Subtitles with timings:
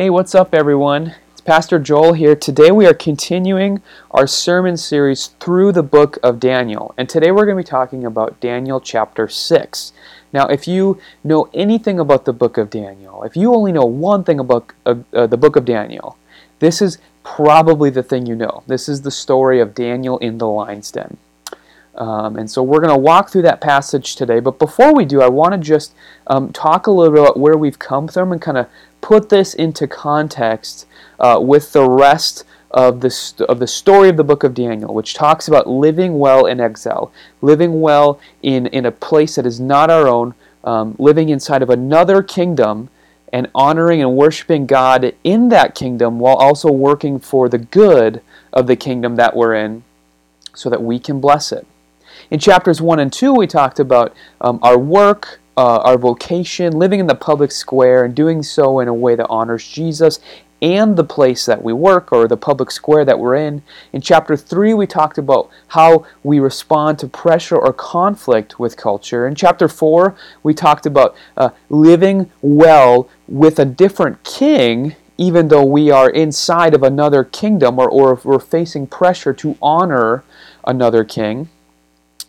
[0.00, 1.14] Hey, what's up, everyone?
[1.30, 2.34] It's Pastor Joel here.
[2.34, 6.94] Today we are continuing our sermon series through the book of Daniel.
[6.96, 9.92] And today we're going to be talking about Daniel chapter 6.
[10.32, 14.24] Now, if you know anything about the book of Daniel, if you only know one
[14.24, 16.16] thing about uh, uh, the book of Daniel,
[16.60, 18.62] this is probably the thing you know.
[18.66, 21.18] This is the story of Daniel in the lion's den.
[21.94, 24.40] Um, and so we're going to walk through that passage today.
[24.40, 25.94] But before we do, I want to just
[26.28, 28.68] um, talk a little bit about where we've come from and kind of
[29.00, 30.86] put this into context
[31.18, 34.94] uh, with the rest of the, st- of the story of the book of Daniel,
[34.94, 39.58] which talks about living well in exile, living well in, in a place that is
[39.58, 42.88] not our own, um, living inside of another kingdom,
[43.32, 48.66] and honoring and worshiping God in that kingdom while also working for the good of
[48.66, 49.84] the kingdom that we're in
[50.54, 51.66] so that we can bless it.
[52.30, 57.00] In chapters 1 and 2, we talked about um, our work, uh, our vocation, living
[57.00, 60.18] in the public square, and doing so in a way that honors Jesus
[60.62, 63.62] and the place that we work or the public square that we're in.
[63.92, 69.26] In chapter 3, we talked about how we respond to pressure or conflict with culture.
[69.26, 74.96] In chapter 4, we talked about uh, living well with a different king.
[75.18, 79.58] Even though we are inside of another kingdom, or, or if we're facing pressure to
[79.60, 80.24] honor
[80.64, 81.50] another king.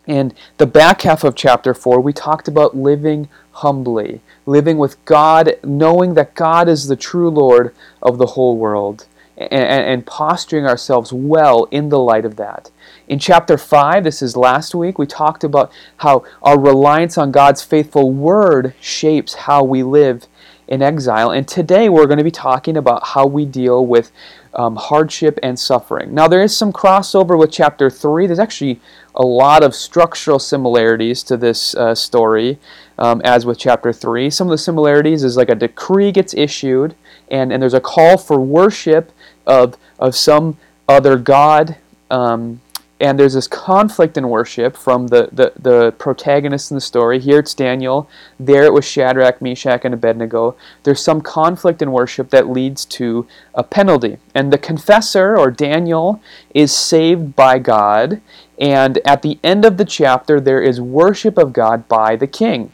[0.06, 5.56] And the back half of chapter 4, we talked about living humbly, living with God,
[5.62, 11.12] knowing that God is the true Lord of the whole world, and, and, posturing ourselves
[11.12, 12.70] well in the light of that.
[13.08, 17.62] In chapter 5, this is last week, we talked about how our reliance on God's
[17.62, 20.26] faithful word shapes how we live
[20.68, 21.30] in exile.
[21.30, 24.12] And today we're going to be talking about how we deal with
[24.54, 26.14] um, hardship and suffering.
[26.14, 28.26] Now, there is some crossover with chapter 3.
[28.26, 28.80] There's actually
[29.14, 32.58] a lot of structural similarities to this uh, story,
[32.98, 34.30] um, as with chapter 3.
[34.30, 36.94] Some of the similarities is like a decree gets issued,
[37.30, 39.12] and, and there's a call for worship
[39.46, 40.56] of, of some
[40.88, 41.76] other god.
[42.10, 42.60] Um,
[43.02, 47.18] and there's this conflict in worship from the, the, the protagonists in the story.
[47.18, 48.08] Here it's Daniel.
[48.38, 50.54] There it was Shadrach, Meshach, and Abednego.
[50.84, 54.18] There's some conflict in worship that leads to a penalty.
[54.36, 56.22] And the confessor, or Daniel,
[56.54, 58.20] is saved by God.
[58.58, 62.72] And at the end of the chapter, there is worship of God by the king.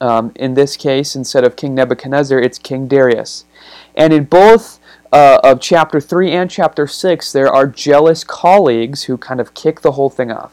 [0.00, 3.44] Um, in this case, instead of King Nebuchadnezzar, it's King Darius.
[3.94, 4.80] And in both
[5.12, 9.80] uh, of chapter 3 and chapter 6, there are jealous colleagues who kind of kick
[9.80, 10.52] the whole thing off.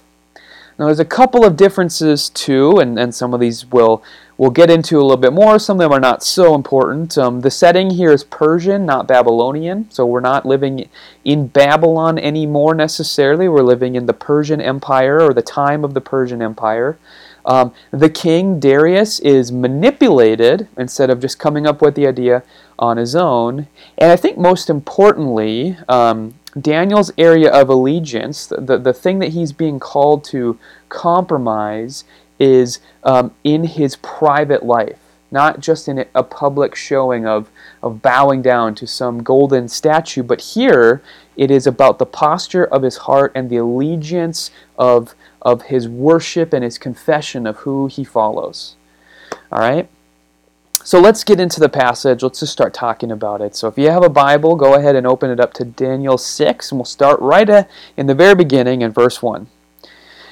[0.77, 4.03] Now, there's a couple of differences too, and, and some of these we'll,
[4.37, 5.59] we'll get into a little bit more.
[5.59, 7.17] Some of them are not so important.
[7.17, 10.89] Um, the setting here is Persian, not Babylonian, so we're not living
[11.23, 13.47] in Babylon anymore necessarily.
[13.47, 16.97] We're living in the Persian Empire or the time of the Persian Empire.
[17.45, 22.43] Um, the king, Darius, is manipulated instead of just coming up with the idea
[22.77, 23.67] on his own.
[23.97, 29.53] And I think most importantly, um, Daniel's area of allegiance, the, the thing that he's
[29.53, 30.59] being called to
[30.89, 32.03] compromise,
[32.41, 34.97] is um, in his private life,
[35.29, 37.51] not just in a public showing of,
[37.83, 41.03] of bowing down to some golden statue, but here
[41.37, 45.13] it is about the posture of his heart and the allegiance of,
[45.43, 48.75] of his worship and his confession of who he follows.
[49.51, 49.87] All right?
[50.83, 52.23] So let's get into the passage.
[52.23, 53.55] Let's just start talking about it.
[53.55, 56.71] So if you have a Bible, go ahead and open it up to Daniel 6,
[56.71, 59.47] and we'll start right in the very beginning in verse 1.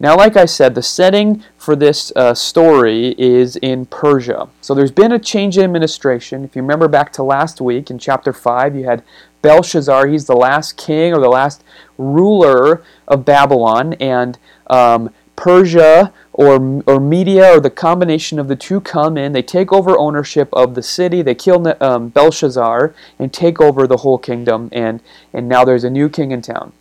[0.00, 4.48] Now, like I said, the setting for this uh, story is in Persia.
[4.60, 6.44] So there's been a change in administration.
[6.44, 9.02] If you remember back to last week in chapter 5, you had
[9.42, 10.06] Belshazzar.
[10.06, 11.62] He's the last king or the last
[11.98, 13.94] ruler of Babylon.
[13.94, 14.38] And
[14.68, 19.32] um, Persia or, or Media or the combination of the two come in.
[19.32, 21.22] They take over ownership of the city.
[21.22, 24.68] They kill um, Belshazzar and take over the whole kingdom.
[24.72, 25.00] And,
[25.32, 26.72] and now there's a new king in town.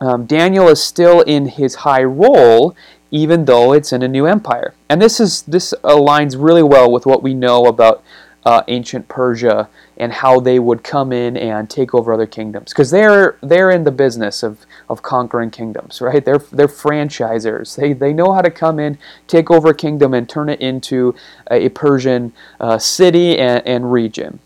[0.00, 2.76] Um, Daniel is still in his high role,
[3.10, 4.74] even though it's in a new empire.
[4.88, 8.02] And this is this aligns really well with what we know about
[8.44, 12.72] uh, ancient Persia and how they would come in and take over other kingdoms.
[12.72, 16.24] Because they're they're in the business of, of conquering kingdoms right?
[16.24, 17.76] They're they're franchisers.
[17.76, 21.14] They they know how to come in take over a kingdom and turn it into
[21.50, 24.40] a, Persian uh, city and, and region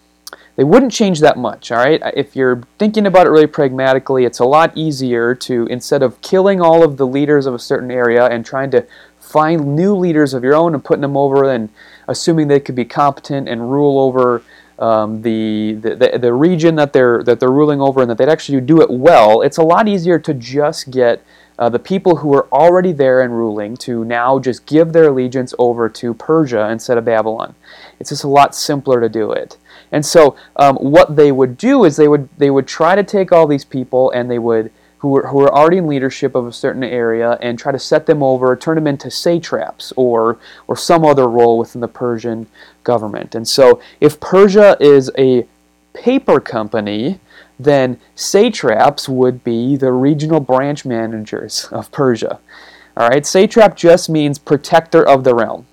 [0.58, 2.02] they wouldn't change that much, all right?
[2.16, 6.60] If you're thinking about it really pragmatically, it's a lot easier to, instead of killing
[6.60, 8.84] all of the leaders of a certain area and trying to
[9.20, 11.68] find new leaders of your own and putting them over and
[12.08, 14.42] assuming they could be competent and rule over
[14.80, 18.60] um, the, the, the region that they're that they're ruling over and that they'd actually
[18.60, 21.22] do it well, it's a lot easier to just get
[21.60, 25.54] uh, the people who are already there and ruling to now just give their allegiance
[25.56, 27.54] over to Persia instead of Babylon.
[28.00, 29.56] It's just a lot simpler to do it.
[29.92, 33.32] And so, um, what they would do is they would they would try to take
[33.32, 36.52] all these people and they would who were, who are already in leadership of a
[36.52, 41.04] certain area and try to set them over, turn them into satraps or, or some
[41.04, 42.46] other role within the Persian
[42.84, 43.34] government.
[43.34, 45.46] And so if Persia is a
[45.94, 47.20] paper company,
[47.58, 52.40] then satraps would be the regional branch managers of Persia.
[52.96, 55.66] All right, satrap just means protector of the realm.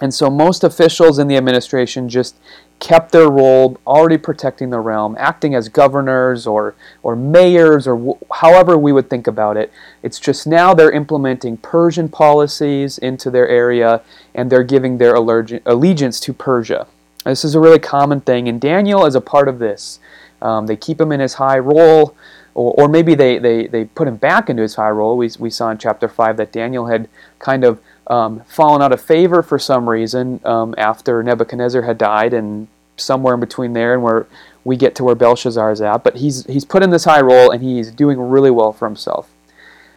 [0.00, 2.36] And so most officials in the administration just
[2.78, 8.18] kept their role already protecting the realm, acting as governors or, or mayors or w-
[8.32, 9.72] however we would think about it.
[10.02, 14.02] It's just now they're implementing Persian policies into their area
[14.34, 16.86] and they're giving their allegiance to Persia.
[17.24, 19.98] This is a really common thing, and Daniel is a part of this.
[20.40, 22.14] Um, they keep him in his high role,
[22.54, 25.16] or, or maybe they, they, they put him back into his high role.
[25.16, 27.08] We, we saw in chapter 5 that Daniel had
[27.38, 32.34] kind of um, fallen out of favor for some reason um, after Nebuchadnezzar had died,
[32.34, 32.68] and
[33.00, 34.26] somewhere in between there and where
[34.64, 36.04] we get to where Belshazzar is at.
[36.04, 39.30] But he's he's put in this high role and he's doing really well for himself.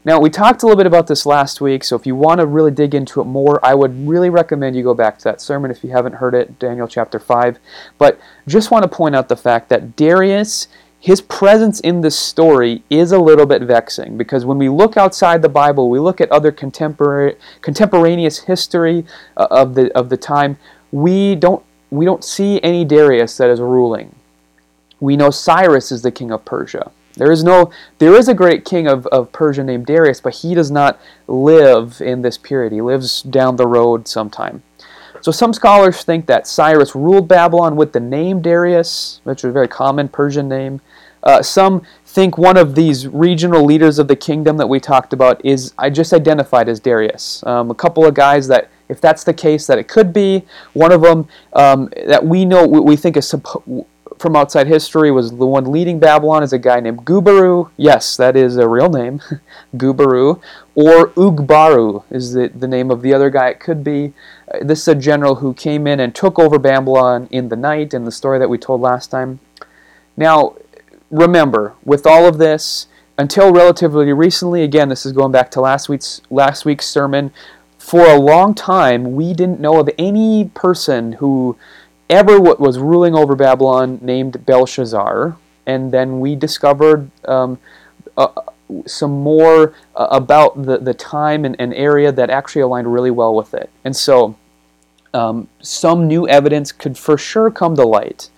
[0.03, 2.47] Now we talked a little bit about this last week, so if you want to
[2.47, 5.69] really dig into it more, I would really recommend you go back to that sermon
[5.69, 7.59] if you haven't heard it, Daniel chapter five.
[7.99, 10.67] But just want to point out the fact that Darius
[11.01, 15.41] his presence in this story is a little bit vexing because when we look outside
[15.41, 19.03] the Bible, we look at other contemporary, contemporaneous history
[19.35, 20.59] uh, of the of the time.
[20.91, 24.15] We don't we don't see any Darius that is ruling.
[24.99, 26.91] We know Cyrus is the king of Persia.
[27.15, 30.53] There is no there is a great king of, of Persia named Darius, but he
[30.53, 32.73] does not live in this period.
[32.73, 34.61] He lives down the road sometime.
[35.21, 39.51] So some scholars think that Cyrus ruled Babylon with the name Darius, which is a
[39.51, 40.81] very common Persian name.
[41.23, 45.43] Uh, some think one of these regional leaders of the kingdom that we talked about
[45.45, 47.43] is I just identified as Darius.
[47.45, 50.43] Um, a couple of guys that, if that's the case, that it could be.
[50.73, 53.33] One of them um, that we know, we think is
[54.21, 57.71] from outside history was the one leading Babylon is a guy named Gubaru.
[57.75, 59.19] Yes, that is a real name,
[59.75, 60.39] Gubaru.
[60.75, 63.49] Or Ugbaru is the, the name of the other guy.
[63.49, 64.13] It could be.
[64.53, 67.93] Uh, this is a general who came in and took over Babylon in the night
[67.93, 69.39] in the story that we told last time.
[70.15, 70.55] Now,
[71.09, 72.87] remember, with all of this,
[73.17, 77.33] until relatively recently, again, this is going back to last week's last week's sermon.
[77.79, 81.57] For a long time, we didn't know of any person who
[82.11, 87.57] ever what was ruling over Babylon named Belshazzar, and then we discovered um,
[88.17, 88.27] uh,
[88.85, 93.35] some more uh, about the, the time and, and, area that actually aligned really well
[93.35, 93.69] with it.
[93.83, 94.35] And so,
[95.13, 98.29] um, some new evidence could for sure come to light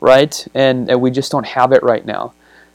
[0.00, 0.46] right?
[0.54, 2.32] And, and we just don't have it right now.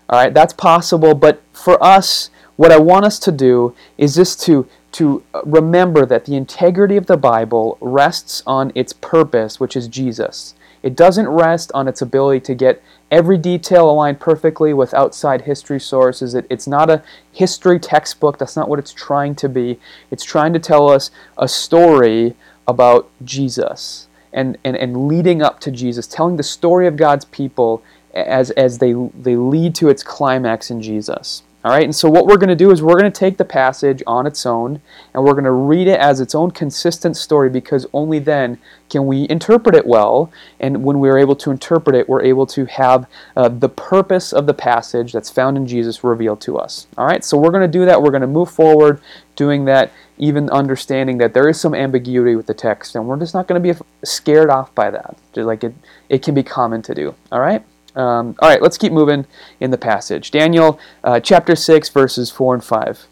[0.07, 4.41] All right, that's possible, but for us, what I want us to do is just
[4.43, 9.89] to to remember that the integrity of the Bible rests on its purpose, which is
[9.89, 10.55] Jesus.
[10.83, 12.81] It doesn't rest on its ability to get
[13.11, 16.33] every detail aligned perfectly with outside history sources.
[16.33, 17.03] It, it's not a
[17.33, 18.37] history textbook.
[18.37, 19.79] That's not what it's trying to be.
[20.11, 22.35] It's trying to tell us a story
[22.65, 27.83] about Jesus and, and, and leading up to Jesus, telling the story of God's people
[28.13, 31.43] as, as they, they lead to its climax in Jesus.
[31.65, 33.43] All right, and so what we're going to do is we're going to take the
[33.43, 34.79] passage on its own
[35.15, 39.07] and we're going to read it as its own consistent story because only then can
[39.07, 40.31] we interpret it well.
[40.59, 44.45] And when we're able to interpret it, we're able to have uh, the purpose of
[44.45, 46.85] the passage that's found in Jesus revealed to us.
[46.99, 47.99] All right, so we're going to do that.
[47.99, 49.01] We're going to move forward
[49.35, 53.33] doing that, even understanding that there is some ambiguity with the text, and we're just
[53.33, 55.17] not going to be scared off by that.
[55.35, 55.73] Like it,
[56.09, 57.15] it can be common to do.
[57.31, 57.63] All right.
[57.95, 59.25] Um, all right, let's keep moving
[59.59, 60.31] in the passage.
[60.31, 63.07] Daniel uh, chapter 6, verses 4 and 5.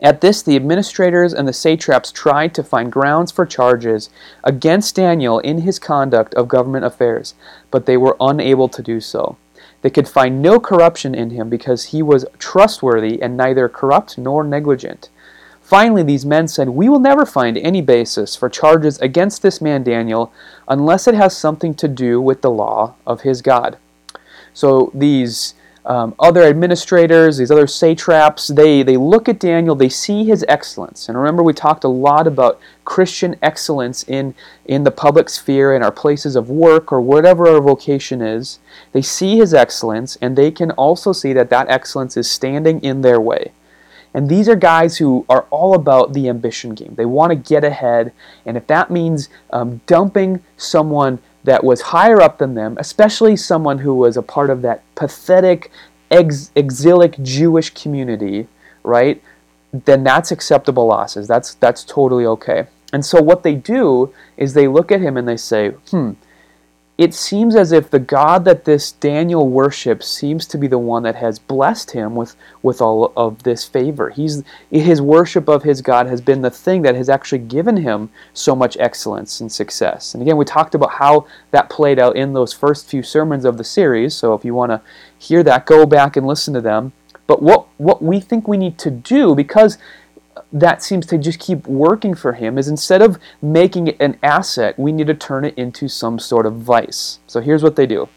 [0.00, 4.10] At this, the administrators and the satraps tried to find grounds for charges
[4.44, 7.34] against Daniel in his conduct of government affairs,
[7.70, 9.36] but they were unable to do so.
[9.82, 14.44] They could find no corruption in him because he was trustworthy and neither corrupt nor
[14.44, 15.08] negligent.
[15.60, 19.82] Finally, these men said, We will never find any basis for charges against this man
[19.82, 20.32] Daniel
[20.66, 23.76] unless it has something to do with the law of his God.
[24.58, 25.54] So these
[25.86, 31.08] um, other administrators, these other satraps, they, they look at Daniel, they see his excellence.
[31.08, 34.34] And remember, we talked a lot about Christian excellence in,
[34.64, 38.58] in the public sphere, in our places of work, or whatever our vocation is.
[38.90, 43.02] They see his excellence, and they can also see that that excellence is standing in
[43.02, 43.52] their way.
[44.12, 46.96] And these are guys who are all about the ambition game.
[46.96, 48.12] They want to get ahead,
[48.44, 53.78] and if that means um, dumping someone that was higher up than them, especially someone
[53.78, 55.70] who was a part of that pathetic,
[56.10, 58.46] ex- exilic Jewish community,
[58.82, 59.22] right?
[59.72, 61.26] Then that's acceptable losses.
[61.26, 62.66] That's that's totally okay.
[62.92, 66.12] And so what they do is they look at him and they say, "Hmm,
[66.98, 71.04] it seems as if the God that this Daniel worships seems to be the one
[71.04, 74.10] that has blessed him with, with all of this favor.
[74.10, 78.10] He's, his worship of his God has been the thing that has actually given him
[78.34, 80.12] so much excellence and success.
[80.12, 83.58] And again, we talked about how that played out in those first few sermons of
[83.58, 84.16] the series.
[84.16, 84.82] So if you want to
[85.16, 86.92] hear that, go back and listen to them.
[87.28, 89.78] But what, what we think we need to do, because
[90.52, 94.78] that seems to just keep working for him is instead of making it an asset,
[94.78, 97.18] we need to turn it into some sort of vice.
[97.26, 98.08] So here's what they do.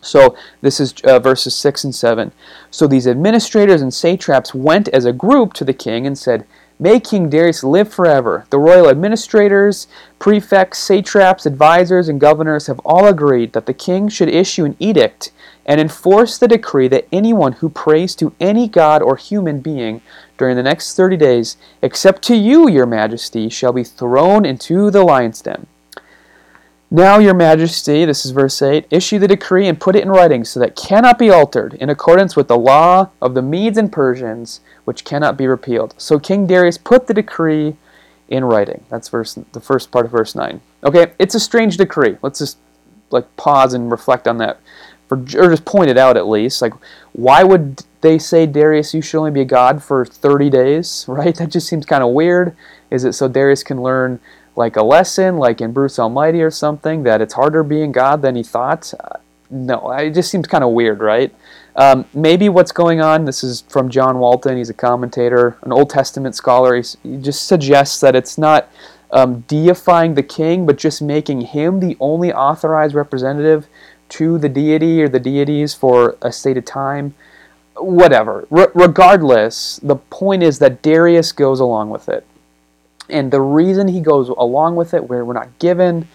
[0.00, 2.32] So this is uh, verses 6 and 7.
[2.70, 6.46] So these administrators and satraps went as a group to the king and said,
[6.78, 8.46] May King Darius live forever.
[8.50, 9.86] The royal administrators,
[10.18, 15.30] prefects, satraps, advisors, and governors have all agreed that the king should issue an edict
[15.64, 20.02] and enforce the decree that anyone who prays to any god or human being
[20.36, 25.04] during the next thirty days, except to you, your majesty, shall be thrown into the
[25.04, 25.68] lion's den.
[26.94, 30.44] Now, your majesty, this is verse 8, issue the decree and put it in writing
[30.44, 34.60] so that cannot be altered, in accordance with the law of the Medes and Persians,
[34.84, 35.96] which cannot be repealed.
[35.98, 37.74] So King Darius put the decree
[38.28, 38.84] in writing.
[38.90, 40.60] That's verse the first part of verse 9.
[40.84, 42.16] Okay, it's a strange decree.
[42.22, 42.58] Let's just
[43.10, 44.60] like pause and reflect on that
[45.08, 46.62] for or just point it out at least.
[46.62, 46.74] Like,
[47.12, 51.34] why would they say Darius, you should only be a god for 30 days, right?
[51.34, 52.56] That just seems kind of weird.
[52.92, 54.20] Is it so Darius can learn
[54.56, 58.36] like a lesson, like in Bruce Almighty or something, that it's harder being God than
[58.36, 58.92] he thought?
[58.98, 59.18] Uh,
[59.50, 61.34] no, it just seems kind of weird, right?
[61.76, 65.90] Um, maybe what's going on, this is from John Walton, he's a commentator, an Old
[65.90, 68.68] Testament scholar, he's, he just suggests that it's not
[69.10, 73.66] um, deifying the king, but just making him the only authorized representative
[74.10, 77.14] to the deity or the deities for a stated time.
[77.76, 78.46] Whatever.
[78.52, 82.24] R- regardless, the point is that Darius goes along with it.
[83.08, 86.08] And the reason he goes along with it, where we're not given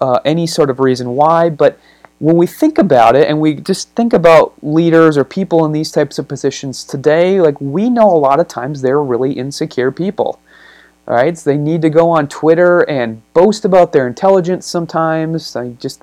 [0.00, 1.78] uh, any sort of reason why, but
[2.18, 5.90] when we think about it and we just think about leaders or people in these
[5.90, 10.40] types of positions today, like we know a lot of times they're really insecure people.
[11.06, 15.54] Right, so they need to go on Twitter and boast about their intelligence sometimes.
[15.54, 16.02] I just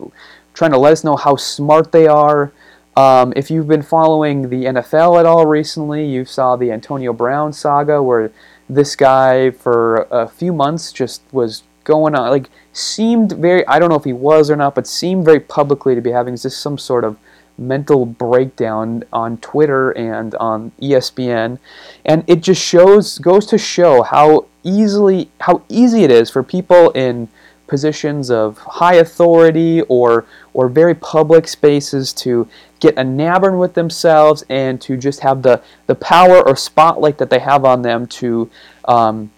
[0.53, 2.51] trying to let us know how smart they are.
[2.95, 7.51] Um, if you've been following the NFL at all recently, you saw the Antonio Brown
[7.51, 8.31] saga where
[8.73, 13.89] this guy for a few months just was going on, like, seemed very, I don't
[13.89, 16.77] know if he was or not, but seemed very publicly to be having just some
[16.77, 17.17] sort of
[17.57, 21.59] mental breakdown on Twitter and on ESPN.
[22.05, 26.91] And it just shows, goes to show how easily, how easy it is for people
[26.91, 27.27] in
[27.71, 32.45] positions of high authority or or very public spaces to
[32.81, 37.39] get enamored with themselves and to just have the, the power or spotlight that they
[37.39, 38.49] have on them to
[38.89, 39.31] um,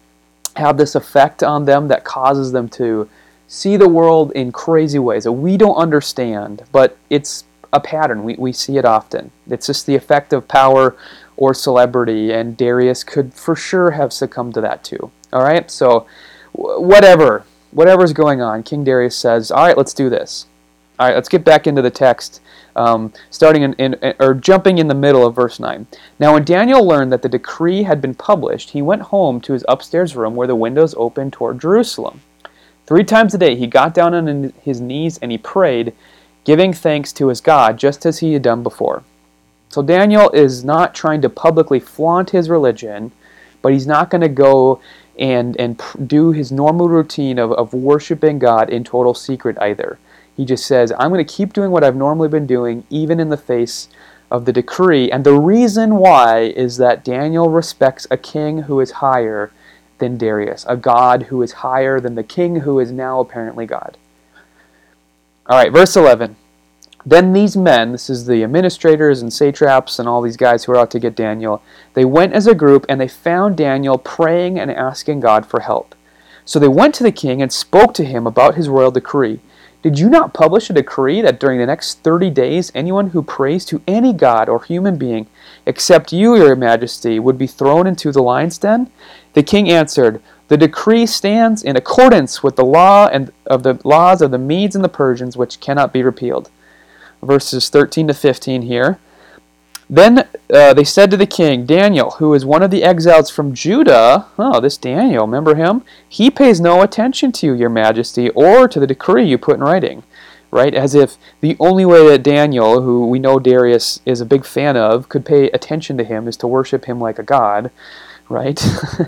[0.55, 3.07] have this effect on them that causes them to
[3.47, 8.23] see the world in crazy ways that we don't understand, but it's a pattern.
[8.23, 9.29] We, we see it often.
[9.47, 10.95] It's just the effect of power
[11.37, 15.11] or celebrity, and Darius could for sure have succumbed to that too.
[15.31, 16.07] All right, so
[16.53, 20.47] whatever whatever's going on, King Darius says, "All right, let's do this."
[20.99, 22.39] All right, let's get back into the text,
[22.75, 25.87] um, starting in, in, or jumping in the middle of verse nine.
[26.19, 29.65] Now, when Daniel learned that the decree had been published, he went home to his
[29.67, 32.21] upstairs room where the windows opened toward Jerusalem.
[32.85, 35.93] Three times a day he got down on his knees and he prayed,
[36.43, 39.03] giving thanks to his God, just as he had done before.
[39.69, 43.11] So Daniel is not trying to publicly flaunt his religion,
[43.63, 44.79] but he's not going to go
[45.17, 49.99] and and do his normal routine of, of worshiping God in total secret either.
[50.35, 53.29] He just says, I'm going to keep doing what I've normally been doing, even in
[53.29, 53.87] the face
[54.31, 55.11] of the decree.
[55.11, 59.51] And the reason why is that Daniel respects a king who is higher
[59.99, 63.97] than Darius, a God who is higher than the king who is now apparently God.
[65.45, 66.35] All right, verse 11.
[67.05, 70.77] Then these men, this is the administrators and satraps and all these guys who are
[70.77, 71.61] out to get Daniel,
[71.95, 75.95] they went as a group and they found Daniel praying and asking God for help.
[76.45, 79.41] So they went to the king and spoke to him about his royal decree.
[79.81, 83.65] Did you not publish a decree that during the next thirty days anyone who prays
[83.65, 85.27] to any god or human being,
[85.65, 88.89] except you, your majesty, would be thrown into the lion's den?
[89.33, 94.21] The king answered, The decree stands in accordance with the law and of the laws
[94.21, 96.49] of the Medes and the Persians, which cannot be repealed.
[97.25, 98.99] Verses 13 to 15 here.
[99.89, 103.53] Then uh, they said to the king, Daniel, who is one of the exiles from
[103.53, 105.83] Judah, oh, this Daniel, remember him?
[106.07, 109.61] He pays no attention to you, your majesty, or to the decree you put in
[109.61, 110.03] writing.
[110.51, 110.73] Right?
[110.73, 114.77] As if the only way that Daniel, who we know Darius is a big fan
[114.77, 117.71] of, could pay attention to him is to worship him like a god.
[118.29, 118.59] Right?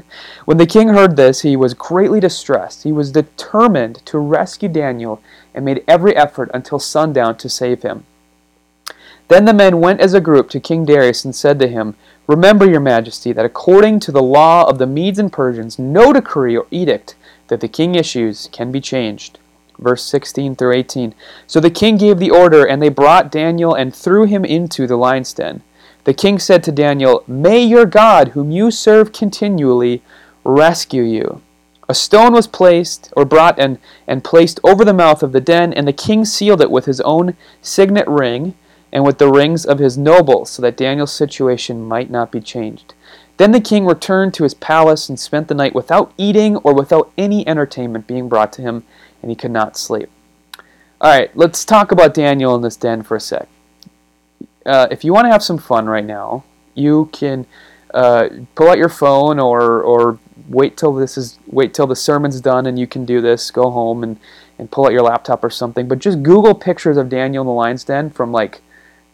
[0.46, 2.84] when the king heard this, he was greatly distressed.
[2.84, 5.22] He was determined to rescue Daniel
[5.54, 8.06] and made every effort until sundown to save him.
[9.28, 11.96] Then the men went as a group to King Darius and said to him,
[12.28, 16.56] Remember, your majesty, that according to the law of the Medes and Persians, no decree
[16.56, 17.16] or edict
[17.48, 19.40] that the king issues can be changed.
[19.78, 21.14] Verse 16 through 18.
[21.48, 24.96] So the king gave the order, and they brought Daniel and threw him into the
[24.96, 25.62] lion's den.
[26.06, 30.04] The king said to Daniel, May your God, whom you serve continually,
[30.44, 31.42] rescue you.
[31.90, 35.74] A stone was placed, or brought and, and placed over the mouth of the den,
[35.74, 38.54] and the king sealed it with his own signet ring
[38.94, 42.94] and with the rings of his nobles, so that Daniel's situation might not be changed.
[43.38, 47.12] Then the king returned to his palace and spent the night without eating or without
[47.18, 48.84] any entertainment being brought to him,
[49.24, 50.10] and he could not sleep.
[51.02, 53.50] All right, let's talk about Daniel in this den for a sec.
[54.66, 56.44] Uh, if you want to have some fun right now,
[56.74, 57.46] you can
[57.94, 60.20] uh, pull out your phone or or
[60.50, 63.52] wait till this is wait till the sermon's done and you can do this.
[63.52, 64.20] Go home and
[64.58, 65.88] and pull out your laptop or something.
[65.88, 68.62] But just Google pictures of Daniel in the lion's den from like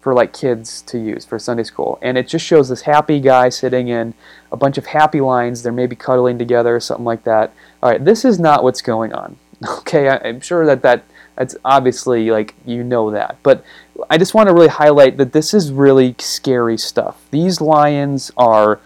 [0.01, 2.00] for like kids to use for Sunday school.
[2.01, 4.13] And it just shows this happy guy sitting in
[4.51, 5.62] a bunch of happy lines.
[5.62, 7.53] They're maybe cuddling together or something like that.
[7.84, 9.38] All right, this is not what's going on.
[9.63, 11.03] Okay, I, am sure that, that
[11.36, 13.38] that's obviously like you know that.
[13.43, 13.63] But
[14.10, 17.21] I just want to really highlight that this is really scary stuff.
[17.31, 18.79] These lions are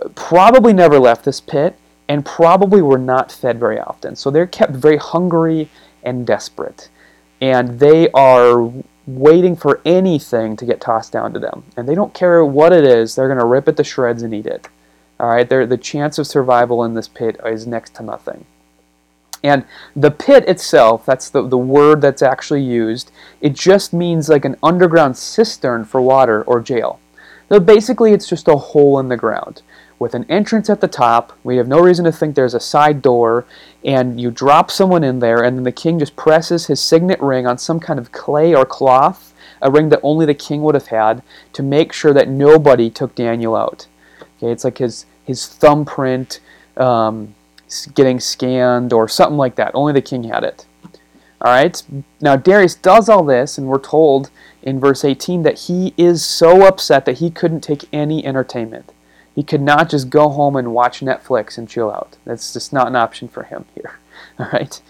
[0.00, 4.16] uh, probably never left this pit and probably were not fed very often.
[4.16, 5.68] So they're kept very hungry
[6.02, 6.88] and desperate.
[7.40, 8.72] And they are
[9.06, 11.64] waiting for anything to get tossed down to them.
[11.76, 14.34] And they don't care what it is, they're going to rip it to shreds and
[14.34, 14.68] eat it.
[15.18, 18.44] All right, they're, the chance of survival in this pit is next to nothing.
[19.42, 19.64] And
[19.94, 23.10] the pit itself, that's the, the word that's actually used,
[23.40, 27.00] it just means like an underground cistern for water or jail.
[27.48, 29.62] So basically, it's just a hole in the ground
[29.98, 31.32] with an entrance at the top.
[31.44, 33.46] We have no reason to think there's a side door,
[33.84, 37.46] and you drop someone in there, and then the king just presses his signet ring
[37.46, 39.32] on some kind of clay or cloth,
[39.62, 43.14] a ring that only the king would have had, to make sure that nobody took
[43.14, 43.86] Daniel out.
[44.38, 46.40] Okay, it's like his his thumbprint
[46.76, 47.34] um,
[47.94, 49.72] getting scanned or something like that.
[49.74, 50.66] Only the king had it.
[51.40, 51.82] All right.
[52.20, 54.30] Now Darius does all this, and we're told
[54.62, 58.92] in verse 18 that he is so upset that he couldn't take any entertainment.
[59.34, 62.16] He could not just go home and watch Netflix and chill out.
[62.24, 63.98] That's just not an option for him here.
[64.38, 64.80] All right.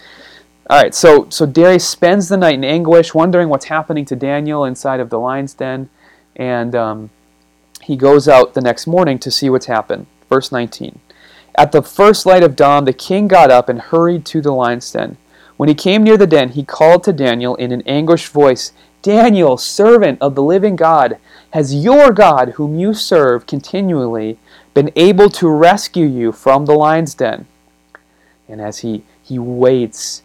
[0.71, 0.95] All right.
[0.95, 5.11] So so Darius spends the night in anguish, wondering what's happening to Daniel inside of
[5.11, 5.91] the lion's den,
[6.37, 7.11] and um,
[7.83, 10.07] he goes out the next morning to see what's happened.
[10.29, 11.01] Verse 19.
[11.59, 14.91] At the first light of dawn, the king got up and hurried to the lion's
[14.93, 15.17] den.
[15.57, 19.57] When he came near the den, he called to Daniel in an anguished voice, Daniel,
[19.57, 21.17] servant of the living God,
[21.51, 24.39] has your God, whom you serve continually,
[24.75, 27.47] been able to rescue you from the lion's den?
[28.49, 30.23] And as he, he waits,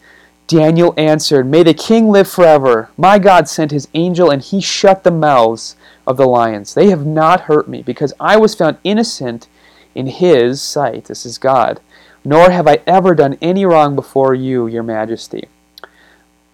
[0.48, 2.90] Daniel answered, May the king live forever.
[2.98, 6.74] My God sent his angel, and he shut the mouths of the lions.
[6.74, 9.48] They have not hurt me, because I was found innocent
[9.96, 11.06] in his sight.
[11.06, 11.80] This is God.
[12.24, 15.48] Nor have I ever done any wrong before you, your majesty.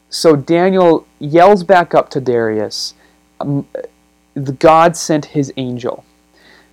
[0.10, 2.93] So Daniel yells back up to Darius,
[3.39, 3.67] um,
[4.60, 6.06] God sent his angel.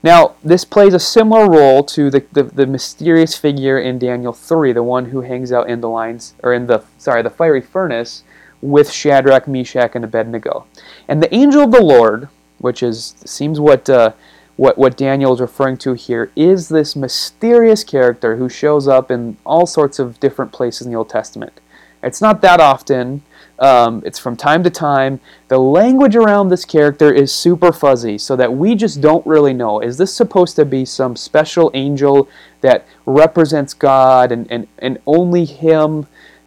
[0.02, 4.72] Now, this plays a similar role to the, the, the, mysterious figure in Daniel 3,
[4.72, 8.22] the one who hangs out in the lines, or in the, sorry, the fiery furnace
[8.60, 10.66] with Shadrach, Meshach, and Abednego.
[11.08, 14.12] And the angel of the Lord, which is, seems what, uh,
[14.56, 19.36] what, what Daniel is referring to here, is this mysterious character who shows up in
[19.44, 21.60] all sorts of different places in the Old Testament.
[22.02, 23.22] It's not that often.
[23.58, 25.20] Um, it's from time to time.
[25.48, 29.80] The language around this character is super fuzzy, so that we just don't really know.
[29.80, 32.28] Is this supposed to be some special angel
[32.60, 36.06] that represents God and, and, and only Him?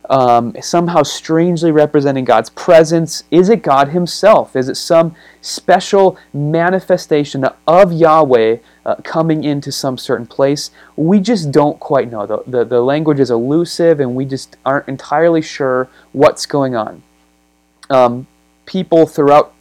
[0.10, 3.24] Um, somehow strangely representing God's presence?
[3.32, 4.56] Is it God Himself?
[4.56, 10.72] Is it some special manifestation of Yahweh uh, coming into some certain place?
[10.96, 12.26] We just don't quite know.
[12.26, 17.04] The, the, the language is elusive and we just aren't entirely sure what's going on.
[17.90, 18.28] um,
[18.66, 19.54] people throughout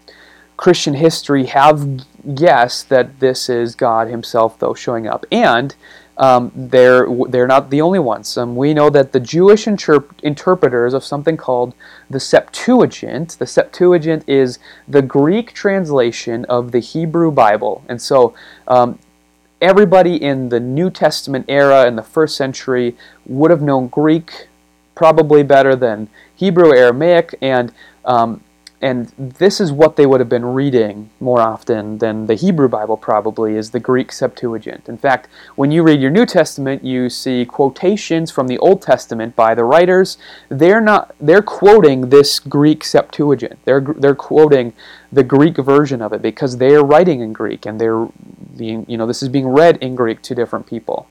[0.56, 2.02] Christian history have
[2.34, 5.26] guessed that this is God Himself, though, showing up.
[5.30, 5.74] And
[6.18, 8.36] um, they're they're not the only ones.
[8.36, 11.74] Um, we know that the Jewish interp- interpreters of something called
[12.08, 13.36] the Septuagint.
[13.38, 18.34] The Septuagint is the Greek translation of the Hebrew Bible, and so
[18.66, 18.98] um,
[19.60, 24.48] everybody in the New Testament era in the first century would have known Greek
[24.94, 27.72] probably better than Hebrew, Aramaic, and
[28.04, 28.42] um,
[28.82, 32.98] and this is what they would have been reading more often than the Hebrew Bible
[32.98, 34.88] probably is the Greek Septuagint.
[34.88, 39.34] In fact, when you read your New Testament, you see quotations from the Old Testament
[39.34, 40.18] by the writers.
[40.50, 43.58] They're not they're quoting this Greek Septuagint.
[43.64, 44.74] They're they're quoting
[45.10, 48.06] the Greek version of it because they're writing in Greek and they're
[48.56, 51.08] being you know this is being read in Greek to different people.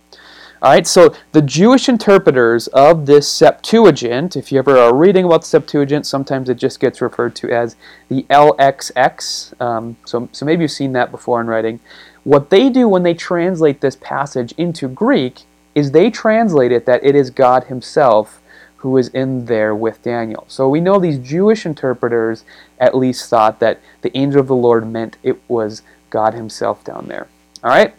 [0.66, 5.42] All right, so the Jewish interpreters of this Septuagint, if you ever are reading about
[5.42, 7.76] the Septuagint, sometimes it just gets referred to as
[8.10, 9.62] the LXX.
[9.62, 11.82] Um, so, so maybe you've seen that before in writing.
[12.24, 15.44] What they do when they translate this passage into Greek
[15.76, 18.42] is they translate it that it is God Himself
[18.78, 20.46] who is in there with Daniel.
[20.48, 22.44] So we know these Jewish interpreters
[22.80, 27.06] at least thought that the angel of the Lord meant it was God Himself down
[27.06, 27.28] there.
[27.64, 27.94] All right?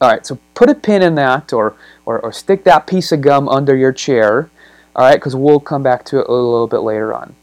[0.00, 3.20] All right, so put a pin in that or, or, or stick that piece of
[3.20, 4.48] gum under your chair,
[4.96, 7.34] all right, because we'll come back to it a little, bit later on.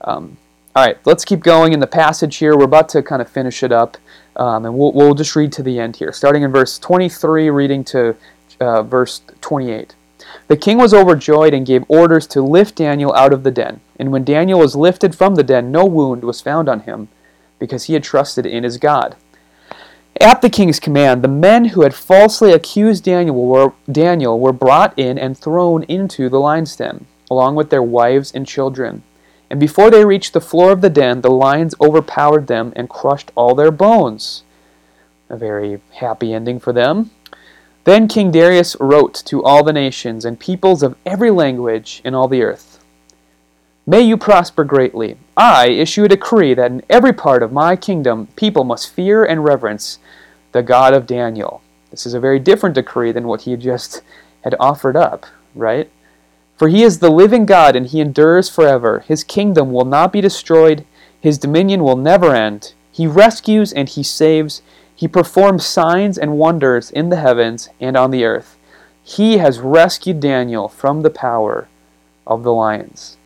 [0.00, 0.36] Um,
[0.74, 2.56] all right, let's keep going in the passage here.
[2.56, 3.96] We're about to kind of finish it up,
[4.34, 7.84] um, and we'll, we'll just read to the end here, starting in verse 23, reading
[7.84, 8.16] to
[8.60, 9.94] uh, verse 28.
[10.48, 13.80] The king was overjoyed and gave orders to lift Daniel out of the den.
[14.00, 17.06] And when Daniel was lifted from the den, no wound was found on him,
[17.60, 19.14] because he had trusted in his God.
[20.20, 24.98] At the king's command, the men who had falsely accused Daniel were, Daniel were brought
[24.98, 29.04] in and thrown into the lion's den, along with their wives and children.
[29.48, 33.30] And before they reached the floor of the den, the lions overpowered them and crushed
[33.36, 34.42] all their bones.
[35.28, 37.12] A very happy ending for them.
[37.84, 42.26] Then King Darius wrote to all the nations and peoples of every language in all
[42.26, 42.77] the earth
[43.88, 45.16] May you prosper greatly.
[45.34, 49.42] I issue a decree that in every part of my kingdom people must fear and
[49.42, 49.98] reverence
[50.52, 51.62] the God of Daniel.
[51.90, 54.02] This is a very different decree than what he just
[54.42, 55.24] had offered up,
[55.54, 55.90] right?
[56.58, 59.00] For he is the living God and he endures forever.
[59.08, 60.84] His kingdom will not be destroyed,
[61.18, 62.74] his dominion will never end.
[62.92, 64.60] He rescues and he saves.
[64.94, 68.58] He performs signs and wonders in the heavens and on the earth.
[69.02, 71.68] He has rescued Daniel from the power
[72.26, 73.17] of the lions.